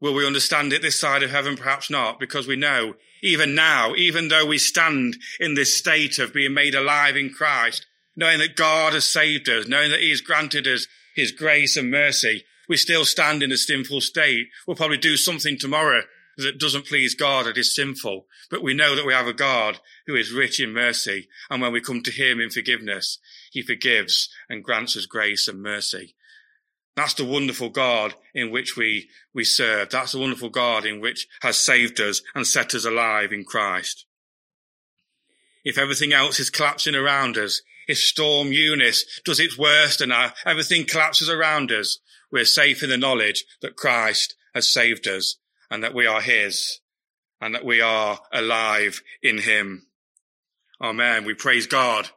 Will 0.00 0.14
we 0.14 0.26
understand 0.26 0.72
it 0.72 0.80
this 0.80 0.98
side 0.98 1.22
of 1.22 1.30
heaven? 1.30 1.58
Perhaps 1.58 1.90
not, 1.90 2.18
because 2.18 2.48
we 2.48 2.56
know 2.56 2.94
even 3.22 3.54
now, 3.54 3.94
even 3.96 4.28
though 4.28 4.46
we 4.46 4.56
stand 4.56 5.18
in 5.38 5.56
this 5.56 5.76
state 5.76 6.18
of 6.18 6.32
being 6.32 6.54
made 6.54 6.74
alive 6.74 7.18
in 7.18 7.28
Christ, 7.28 7.84
knowing 8.16 8.38
that 8.38 8.56
God 8.56 8.94
has 8.94 9.04
saved 9.04 9.46
us, 9.50 9.68
knowing 9.68 9.90
that 9.90 10.00
he 10.00 10.08
has 10.08 10.22
granted 10.22 10.66
us 10.66 10.86
his 11.14 11.32
grace 11.32 11.76
and 11.76 11.90
mercy, 11.90 12.44
we 12.68 12.76
still 12.76 13.04
stand 13.04 13.42
in 13.42 13.52
a 13.52 13.56
sinful 13.56 14.00
state. 14.00 14.48
We'll 14.66 14.76
probably 14.76 14.98
do 14.98 15.16
something 15.16 15.58
tomorrow 15.58 16.02
that 16.38 16.58
doesn't 16.58 16.86
please 16.86 17.14
God, 17.14 17.46
that 17.46 17.58
is 17.58 17.74
sinful. 17.74 18.26
But 18.50 18.62
we 18.62 18.74
know 18.74 18.96
that 18.96 19.06
we 19.06 19.12
have 19.12 19.26
a 19.26 19.34
God 19.34 19.80
who 20.06 20.14
is 20.14 20.32
rich 20.32 20.60
in 20.60 20.72
mercy. 20.72 21.28
And 21.50 21.60
when 21.60 21.72
we 21.72 21.80
come 21.80 22.02
to 22.02 22.10
him 22.10 22.40
in 22.40 22.50
forgiveness, 22.50 23.18
he 23.50 23.62
forgives 23.62 24.30
and 24.48 24.64
grants 24.64 24.96
us 24.96 25.06
grace 25.06 25.48
and 25.48 25.62
mercy. 25.62 26.14
That's 26.94 27.14
the 27.14 27.24
wonderful 27.24 27.70
God 27.70 28.14
in 28.34 28.50
which 28.50 28.76
we, 28.76 29.08
we 29.34 29.44
serve. 29.44 29.90
That's 29.90 30.12
the 30.12 30.18
wonderful 30.18 30.50
God 30.50 30.84
in 30.84 31.00
which 31.00 31.26
has 31.40 31.56
saved 31.56 32.00
us 32.00 32.22
and 32.34 32.46
set 32.46 32.74
us 32.74 32.84
alive 32.84 33.32
in 33.32 33.44
Christ. 33.44 34.06
If 35.64 35.78
everything 35.78 36.12
else 36.12 36.38
is 36.40 36.50
collapsing 36.50 36.94
around 36.94 37.38
us, 37.38 37.62
if 37.88 37.98
Storm 37.98 38.52
Eunice 38.52 39.20
does 39.24 39.40
its 39.40 39.58
worst 39.58 40.00
and 40.00 40.12
our, 40.12 40.32
everything 40.46 40.84
collapses 40.84 41.28
around 41.28 41.70
us, 41.72 41.98
we're 42.30 42.44
safe 42.44 42.82
in 42.82 42.90
the 42.90 42.96
knowledge 42.96 43.44
that 43.60 43.76
Christ 43.76 44.34
has 44.54 44.68
saved 44.68 45.06
us 45.06 45.36
and 45.70 45.82
that 45.82 45.94
we 45.94 46.06
are 46.06 46.20
his 46.20 46.80
and 47.40 47.54
that 47.54 47.64
we 47.64 47.80
are 47.80 48.20
alive 48.32 49.02
in 49.22 49.38
him. 49.38 49.86
Amen. 50.80 51.24
We 51.24 51.34
praise 51.34 51.66
God. 51.66 52.08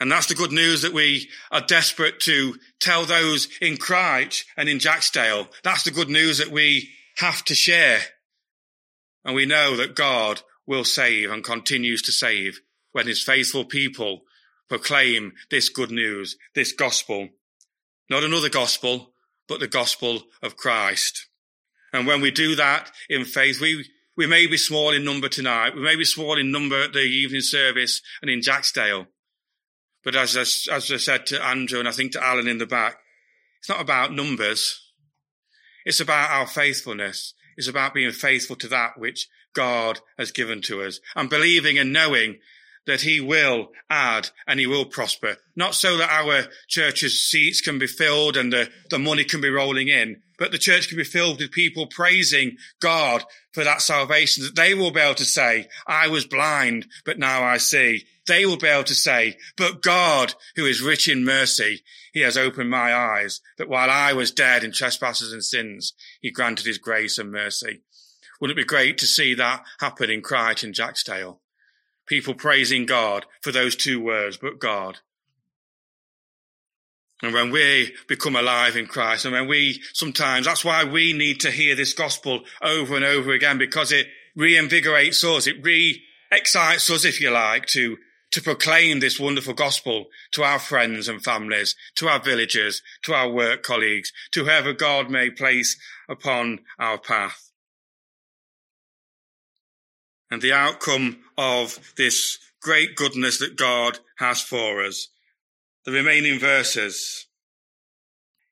And 0.00 0.10
that's 0.10 0.26
the 0.26 0.34
good 0.34 0.52
news 0.52 0.82
that 0.82 0.92
we 0.92 1.28
are 1.50 1.60
desperate 1.60 2.20
to 2.20 2.54
tell 2.80 3.04
those 3.04 3.48
in 3.60 3.76
Crouch 3.76 4.46
and 4.56 4.68
in 4.68 4.78
Jacksdale. 4.78 5.48
That's 5.64 5.82
the 5.82 5.90
good 5.90 6.08
news 6.08 6.38
that 6.38 6.50
we 6.50 6.90
have 7.16 7.44
to 7.46 7.54
share. 7.54 8.00
And 9.24 9.34
we 9.34 9.44
know 9.44 9.76
that 9.76 9.96
God 9.96 10.42
will 10.66 10.84
save 10.84 11.30
and 11.30 11.42
continues 11.42 12.02
to 12.02 12.12
save 12.12 12.60
when 12.98 13.06
his 13.06 13.22
faithful 13.22 13.64
people 13.64 14.22
proclaim 14.68 15.32
this 15.52 15.68
good 15.68 15.92
news, 15.92 16.36
this 16.56 16.72
gospel. 16.72 17.28
Not 18.10 18.24
another 18.24 18.48
gospel, 18.48 19.14
but 19.46 19.60
the 19.60 19.68
gospel 19.68 20.24
of 20.42 20.56
Christ. 20.56 21.28
And 21.92 22.08
when 22.08 22.20
we 22.20 22.32
do 22.32 22.56
that 22.56 22.90
in 23.08 23.24
faith, 23.24 23.60
we, 23.60 23.88
we 24.16 24.26
may 24.26 24.48
be 24.48 24.56
small 24.56 24.90
in 24.90 25.04
number 25.04 25.28
tonight. 25.28 25.76
We 25.76 25.80
may 25.82 25.94
be 25.94 26.04
small 26.04 26.36
in 26.36 26.50
number 26.50 26.82
at 26.82 26.92
the 26.92 26.98
evening 26.98 27.42
service 27.42 28.02
and 28.20 28.28
in 28.28 28.40
Jacksdale. 28.40 29.06
But 30.02 30.16
as 30.16 30.36
I, 30.36 30.74
as 30.74 30.90
I 30.90 30.96
said 30.96 31.26
to 31.26 31.40
Andrew 31.40 31.78
and 31.78 31.86
I 31.86 31.92
think 31.92 32.10
to 32.12 32.26
Alan 32.26 32.48
in 32.48 32.58
the 32.58 32.66
back, 32.66 32.96
it's 33.60 33.68
not 33.68 33.80
about 33.80 34.12
numbers. 34.12 34.92
It's 35.84 36.00
about 36.00 36.32
our 36.32 36.48
faithfulness. 36.48 37.32
It's 37.56 37.68
about 37.68 37.94
being 37.94 38.10
faithful 38.10 38.56
to 38.56 38.66
that 38.66 38.98
which 38.98 39.28
God 39.54 40.00
has 40.18 40.32
given 40.32 40.62
to 40.62 40.82
us 40.82 40.98
and 41.14 41.30
believing 41.30 41.78
and 41.78 41.92
knowing 41.92 42.38
that 42.88 43.02
he 43.02 43.20
will 43.20 43.68
add 43.90 44.30
and 44.46 44.58
he 44.58 44.66
will 44.66 44.86
prosper. 44.86 45.36
Not 45.54 45.74
so 45.74 45.98
that 45.98 46.10
our 46.10 46.44
church's 46.68 47.20
seats 47.20 47.60
can 47.60 47.78
be 47.78 47.86
filled 47.86 48.36
and 48.36 48.50
the, 48.50 48.70
the 48.88 48.98
money 48.98 49.24
can 49.24 49.42
be 49.42 49.50
rolling 49.50 49.88
in, 49.88 50.22
but 50.38 50.52
the 50.52 50.58
church 50.58 50.88
can 50.88 50.96
be 50.96 51.04
filled 51.04 51.38
with 51.38 51.52
people 51.52 51.86
praising 51.86 52.56
God 52.80 53.24
for 53.52 53.62
that 53.62 53.82
salvation, 53.82 54.44
that 54.44 54.56
they 54.56 54.72
will 54.72 54.90
be 54.90 55.00
able 55.00 55.16
to 55.16 55.24
say, 55.26 55.68
I 55.86 56.08
was 56.08 56.24
blind, 56.24 56.86
but 57.04 57.18
now 57.18 57.44
I 57.44 57.58
see. 57.58 58.04
They 58.26 58.46
will 58.46 58.56
be 58.56 58.68
able 58.68 58.84
to 58.84 58.94
say, 58.94 59.36
but 59.58 59.82
God, 59.82 60.32
who 60.56 60.64
is 60.64 60.80
rich 60.80 61.08
in 61.08 61.26
mercy, 61.26 61.82
he 62.14 62.20
has 62.20 62.38
opened 62.38 62.70
my 62.70 62.94
eyes, 62.94 63.42
that 63.58 63.68
while 63.68 63.90
I 63.90 64.14
was 64.14 64.30
dead 64.30 64.64
in 64.64 64.72
trespasses 64.72 65.30
and 65.30 65.44
sins, 65.44 65.92
he 66.22 66.30
granted 66.30 66.64
his 66.64 66.78
grace 66.78 67.18
and 67.18 67.30
mercy. 67.30 67.82
Wouldn't 68.40 68.58
it 68.58 68.62
be 68.62 68.66
great 68.66 68.96
to 68.98 69.06
see 69.06 69.34
that 69.34 69.62
happen 69.78 70.08
in 70.08 70.22
Crichton, 70.22 70.72
Jacksdale? 70.72 71.40
People 72.08 72.34
praising 72.34 72.86
God 72.86 73.26
for 73.42 73.52
those 73.52 73.76
two 73.76 74.02
words, 74.02 74.36
but 74.36 74.58
God. 74.58 74.98
And 77.22 77.34
when 77.34 77.50
we 77.50 77.94
become 78.06 78.36
alive 78.36 78.76
in 78.76 78.86
Christ, 78.86 79.24
and 79.24 79.34
when 79.34 79.48
we 79.48 79.82
sometimes, 79.92 80.46
that's 80.46 80.64
why 80.64 80.84
we 80.84 81.12
need 81.12 81.40
to 81.40 81.50
hear 81.50 81.74
this 81.74 81.92
gospel 81.92 82.42
over 82.62 82.94
and 82.94 83.04
over 83.04 83.32
again, 83.32 83.58
because 83.58 83.90
it 83.90 84.06
reinvigorates 84.36 85.24
us. 85.24 85.48
It 85.48 85.64
re-excites 85.64 86.88
us, 86.90 87.04
if 87.04 87.20
you 87.20 87.30
like, 87.30 87.66
to, 87.66 87.96
to 88.30 88.40
proclaim 88.40 89.00
this 89.00 89.18
wonderful 89.18 89.54
gospel 89.54 90.06
to 90.30 90.44
our 90.44 90.60
friends 90.60 91.08
and 91.08 91.22
families, 91.22 91.74
to 91.96 92.06
our 92.06 92.22
villagers, 92.22 92.82
to 93.02 93.14
our 93.14 93.28
work 93.28 93.64
colleagues, 93.64 94.12
to 94.30 94.44
whoever 94.44 94.72
God 94.72 95.10
may 95.10 95.28
place 95.28 95.76
upon 96.08 96.60
our 96.78 96.98
path. 96.98 97.47
And 100.30 100.42
the 100.42 100.52
outcome 100.52 101.18
of 101.36 101.78
this 101.96 102.38
great 102.60 102.96
goodness 102.96 103.38
that 103.38 103.56
God 103.56 103.98
has 104.18 104.40
for 104.40 104.84
us. 104.84 105.08
The 105.84 105.92
remaining 105.92 106.38
verses. 106.38 107.26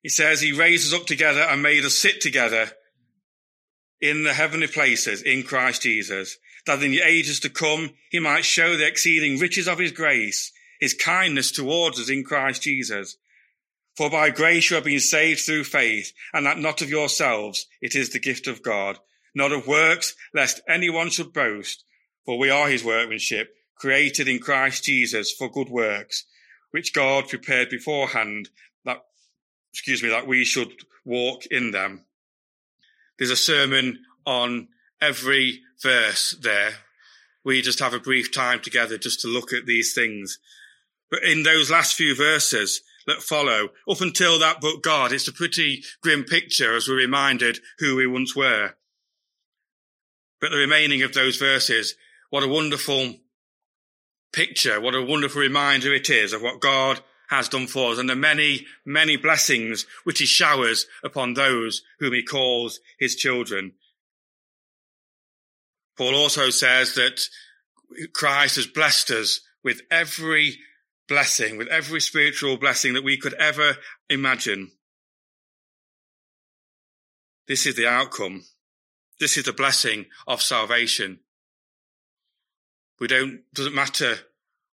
He 0.03 0.09
says 0.09 0.41
he 0.41 0.53
raised 0.53 0.93
us 0.93 0.99
up 0.99 1.07
together 1.07 1.41
and 1.41 1.63
made 1.63 1.85
us 1.85 1.95
sit 1.95 2.21
together 2.21 2.71
in 4.01 4.23
the 4.23 4.35
heavenly 4.35 4.67
places 4.67 5.23
in 5.23 5.43
Christ 5.43 5.83
Jesus, 5.83 6.37
that 6.67 6.83
in 6.83 6.91
the 6.91 7.03
ages 7.03 7.41
to 7.41 7.51
come 7.51 7.91
he 8.11 8.21
might 8.21 8.45
show 8.45 8.77
the 8.77 8.87
exceeding 8.87 9.39
riches 9.39 9.67
of 9.67 9.79
his 9.79 9.93
grace, 9.93 10.53
his 10.81 10.95
kindness 10.95 11.51
towards 11.51 11.99
us 11.99 12.11
in 12.11 12.25
Christ 12.25 12.63
Jesus. 12.63 13.17
For 13.97 14.11
by 14.11 14.31
grace 14.31 14.71
you 14.71 14.77
have 14.77 14.85
been 14.85 15.01
saved 15.01 15.41
through 15.41 15.65
faith, 15.65 16.13
and 16.33 16.45
that 16.47 16.59
not 16.59 16.83
of 16.83 16.91
yourselves, 16.91 17.67
it 17.81 17.95
is 17.95 18.11
the 18.11 18.19
gift 18.19 18.47
of 18.47 18.63
God, 18.63 18.99
not 19.37 19.53
of 19.53 19.69
works, 19.69 20.17
lest 20.35 20.63
anyone 20.67 21.11
should 21.11 21.33
boast. 21.33 21.85
For 22.25 22.39
we 22.39 22.49
are 22.51 22.69
his 22.69 22.83
workmanship, 22.83 23.55
created 23.77 24.27
in 24.27 24.41
Christ 24.41 24.83
Jesus 24.83 25.31
for 25.31 25.51
good 25.51 25.69
works, 25.69 26.25
which 26.71 26.95
God 26.95 27.29
prepared 27.29 27.69
beforehand 27.69 28.49
that, 28.87 29.05
excuse 29.73 30.03
me, 30.03 30.09
that 30.09 30.27
we 30.27 30.45
should 30.45 30.73
walk 31.05 31.45
in 31.47 31.71
them. 31.71 32.07
There's 33.19 33.31
a 33.31 33.37
sermon 33.37 34.01
on 34.25 34.69
every 35.01 35.61
verse 35.83 36.35
there. 36.41 36.73
We 37.45 37.61
just 37.61 37.79
have 37.81 37.95
a 37.95 38.01
brief 38.01 38.33
time 38.33 38.61
together 38.61 38.97
just 38.97 39.21
to 39.21 39.29
look 39.29 39.53
at 39.53 39.67
these 39.67 39.93
things. 39.93 40.39
But 41.11 41.23
in 41.23 41.43
those 41.43 41.71
last 41.71 41.95
few 41.95 42.17
verses 42.17 42.81
that 43.07 43.23
follow, 43.23 43.69
up 43.89 44.01
until 44.01 44.39
that 44.39 44.63
book 44.63 44.83
God, 44.83 45.13
it's 45.13 45.29
a 45.29 45.33
pretty 45.33 45.85
grim 46.03 46.25
picture 46.25 46.75
as 46.75 46.89
we're 46.89 46.97
reminded 46.97 47.61
who 47.79 47.97
we 47.97 48.07
once 48.07 48.35
were. 48.35 48.75
But 50.41 50.51
the 50.51 50.59
remaining 50.59 51.03
of 51.03 51.15
those 51.15 51.37
verses, 51.37 51.95
what 52.31 52.43
a 52.43 52.49
wonderful 52.49 53.15
picture, 54.33 54.81
what 54.81 54.95
a 54.95 55.03
wonderful 55.03 55.41
reminder 55.41 55.95
it 55.95 56.11
is 56.11 56.33
of 56.33 56.43
what 56.43 56.61
God 56.61 57.01
has 57.29 57.49
done 57.49 57.67
for 57.67 57.93
us 57.93 57.99
and 57.99 58.09
the 58.09 58.17
many, 58.17 58.67
many 58.85 59.17
blessings 59.17 59.87
which 60.05 60.19
he 60.19 60.27
showers 60.27 60.87
upon 61.03 61.35
those 61.35 61.83
whom 61.99 62.13
he 62.13 62.23
calls 62.23 62.81
his 62.99 63.17
children. 63.17 63.73
Paul 65.97 66.15
also 66.15 66.51
says 66.51 66.95
that 66.95 67.21
Christ 68.13 68.57
has 68.57 68.67
blessed 68.67 69.11
us 69.11 69.41
with 69.65 69.81
every 69.91 70.59
blessing, 71.09 71.57
with 71.57 71.69
every 71.69 72.01
spiritual 72.01 72.57
blessing 72.57 72.95
that 72.95 73.05
we 73.05 73.17
could 73.17 73.35
ever 73.35 73.77
imagine. 74.11 74.71
This 77.49 77.67
is 77.67 77.77
the 77.77 77.87
outcome. 77.87 78.45
This 79.19 79.37
is 79.37 79.45
the 79.45 79.53
blessing 79.53 80.07
of 80.27 80.43
salvation. 80.43 81.21
We 83.01 83.07
don't, 83.07 83.43
doesn't 83.55 83.75
matter 83.75 84.17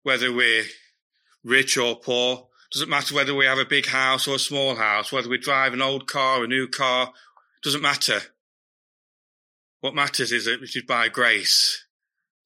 whether 0.04 0.32
we're 0.34 0.66
rich 1.44 1.78
or 1.78 1.96
poor. 1.96 2.48
Doesn't 2.72 2.90
matter 2.90 3.16
whether 3.16 3.36
we 3.36 3.46
have 3.46 3.60
a 3.60 3.66
big 3.66 3.88
house 3.88 4.28
or 4.28 4.36
a 4.36 4.40
small 4.40 4.76
house, 4.76 5.12
whether 5.12 5.30
we 5.30 5.38
drive 5.38 5.74
an 5.74 5.82
old 5.82 6.08
car 6.08 6.42
or 6.42 6.44
a 6.46 6.48
new 6.48 6.68
car. 6.68 7.14
Doesn't 7.64 7.82
matter. 7.82 8.20
What 9.82 9.96
matters 9.96 10.32
is 10.32 10.46
that 10.46 10.64
it 10.64 10.76
is 10.76 10.84
by 10.88 11.10
grace 11.10 11.86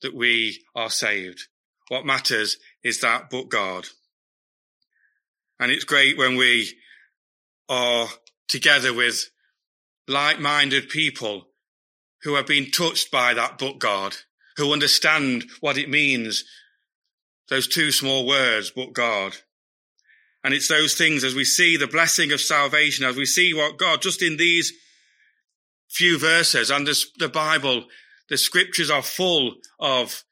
that 0.01 0.13
we 0.13 0.63
are 0.75 0.89
saved. 0.89 1.47
What 1.87 2.05
matters 2.05 2.57
is 2.83 3.01
that 3.01 3.29
but 3.29 3.49
God. 3.49 3.87
And 5.59 5.71
it's 5.71 5.85
great 5.85 6.17
when 6.17 6.35
we 6.35 6.77
are 7.69 8.07
together 8.47 8.93
with 8.93 9.29
like-minded 10.07 10.89
people 10.89 11.46
who 12.23 12.35
have 12.35 12.47
been 12.47 12.71
touched 12.71 13.11
by 13.11 13.33
that 13.33 13.57
but 13.57 13.79
God, 13.79 14.15
who 14.57 14.73
understand 14.73 15.45
what 15.59 15.77
it 15.77 15.89
means 15.89 16.43
those 17.49 17.67
two 17.67 17.91
small 17.91 18.27
words, 18.27 18.71
but 18.75 18.93
God. 18.93 19.37
And 20.43 20.53
it's 20.53 20.67
those 20.67 20.95
things 20.95 21.23
as 21.23 21.35
we 21.35 21.45
see 21.45 21.77
the 21.77 21.87
blessing 21.87 22.31
of 22.31 22.41
salvation, 22.41 23.05
as 23.05 23.15
we 23.15 23.25
see 23.25 23.53
what 23.53 23.77
God, 23.77 24.01
just 24.01 24.21
in 24.21 24.37
these 24.37 24.73
few 25.89 26.19
verses 26.19 26.69
and 26.69 26.85
the 26.85 27.29
Bible, 27.29 27.85
the 28.29 28.37
scriptures 28.37 28.91
are 28.91 29.01
full 29.01 29.55
of 29.79 30.23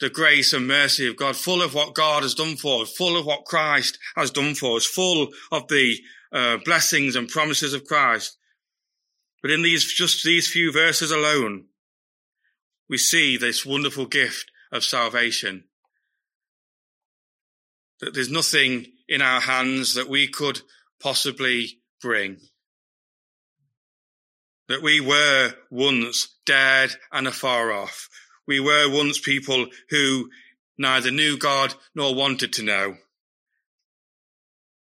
the 0.00 0.10
grace 0.10 0.52
and 0.52 0.66
mercy 0.66 1.06
of 1.08 1.16
God, 1.16 1.36
full 1.36 1.62
of 1.62 1.74
what 1.74 1.94
God 1.94 2.22
has 2.22 2.34
done 2.34 2.56
for 2.56 2.82
us, 2.82 2.96
full 2.96 3.18
of 3.18 3.26
what 3.26 3.44
Christ 3.44 3.98
has 4.16 4.30
done 4.30 4.54
for 4.54 4.76
us, 4.76 4.86
full 4.86 5.28
of 5.52 5.68
the 5.68 5.96
uh, 6.32 6.58
blessings 6.64 7.16
and 7.16 7.28
promises 7.28 7.74
of 7.74 7.84
Christ. 7.84 8.36
But 9.42 9.50
in 9.50 9.62
these, 9.62 9.92
just 9.92 10.24
these 10.24 10.48
few 10.48 10.72
verses 10.72 11.10
alone, 11.10 11.66
we 12.88 12.98
see 12.98 13.36
this 13.36 13.64
wonderful 13.64 14.06
gift 14.06 14.50
of 14.72 14.84
salvation 14.84 15.64
that 18.00 18.14
there's 18.14 18.30
nothing 18.30 18.86
in 19.08 19.22
our 19.22 19.40
hands 19.40 19.94
that 19.94 20.08
we 20.08 20.26
could 20.26 20.60
possibly 21.02 21.80
bring. 22.00 22.38
That 24.68 24.82
we 24.82 25.00
were 25.00 25.52
once 25.70 26.36
dead 26.46 26.90
and 27.12 27.28
afar 27.28 27.72
off. 27.72 28.08
We 28.46 28.60
were 28.60 28.90
once 28.90 29.18
people 29.18 29.66
who 29.90 30.30
neither 30.78 31.10
knew 31.10 31.36
God 31.36 31.74
nor 31.94 32.14
wanted 32.14 32.52
to 32.54 32.62
know. 32.62 32.96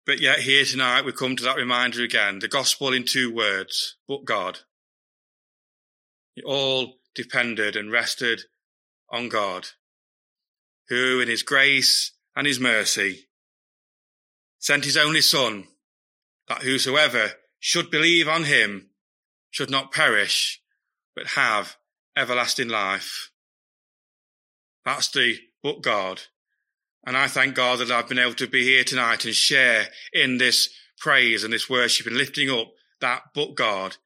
But 0.05 0.19
yet 0.19 0.39
here 0.39 0.65
tonight 0.65 1.05
we 1.05 1.13
come 1.13 1.35
to 1.37 1.43
that 1.43 1.55
reminder 1.55 2.03
again, 2.03 2.39
the 2.39 2.49
gospel 2.49 2.91
in 2.91 3.05
two 3.05 3.33
words, 3.33 3.95
but 4.07 4.25
God. 4.25 4.59
It 6.35 6.43
all 6.43 6.95
depended 7.15 7.75
and 7.75 7.91
rested 7.91 8.41
on 9.09 9.29
God, 9.29 9.67
who 10.89 11.21
in 11.21 11.29
his 11.29 11.43
grace 11.43 12.11
and 12.35 12.45
his 12.45 12.59
mercy, 12.59 13.29
sent 14.59 14.85
his 14.85 14.97
only 14.97 15.21
Son, 15.21 15.67
that 16.49 16.63
whosoever 16.63 17.33
should 17.59 17.89
believe 17.89 18.27
on 18.27 18.43
him 18.43 18.89
should 19.51 19.69
not 19.69 19.93
perish, 19.93 20.61
but 21.15 21.27
have 21.27 21.77
everlasting 22.17 22.67
life. 22.67 23.31
That's 24.83 25.09
the 25.09 25.37
but 25.61 25.81
God. 25.81 26.23
And 27.05 27.17
I 27.17 27.27
thank 27.27 27.55
God 27.55 27.79
that 27.79 27.91
I've 27.91 28.07
been 28.07 28.19
able 28.19 28.33
to 28.35 28.47
be 28.47 28.63
here 28.63 28.83
tonight 28.83 29.25
and 29.25 29.35
share 29.35 29.87
in 30.13 30.37
this 30.37 30.69
praise 30.99 31.43
and 31.43 31.53
this 31.53 31.69
worship 31.69 32.07
and 32.07 32.15
lifting 32.15 32.49
up 32.49 32.71
that 33.01 33.23
but 33.35 33.55
God 33.55 33.97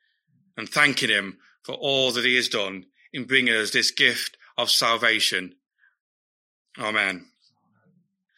and 0.57 0.67
thanking 0.67 1.09
him 1.09 1.37
for 1.63 1.75
all 1.75 2.11
that 2.11 2.25
he 2.25 2.35
has 2.35 2.49
done 2.49 2.85
in 3.13 3.25
bringing 3.25 3.53
us 3.53 3.71
this 3.71 3.91
gift 3.91 4.37
of 4.57 4.71
salvation. 4.71 5.53
Amen. 6.79 7.27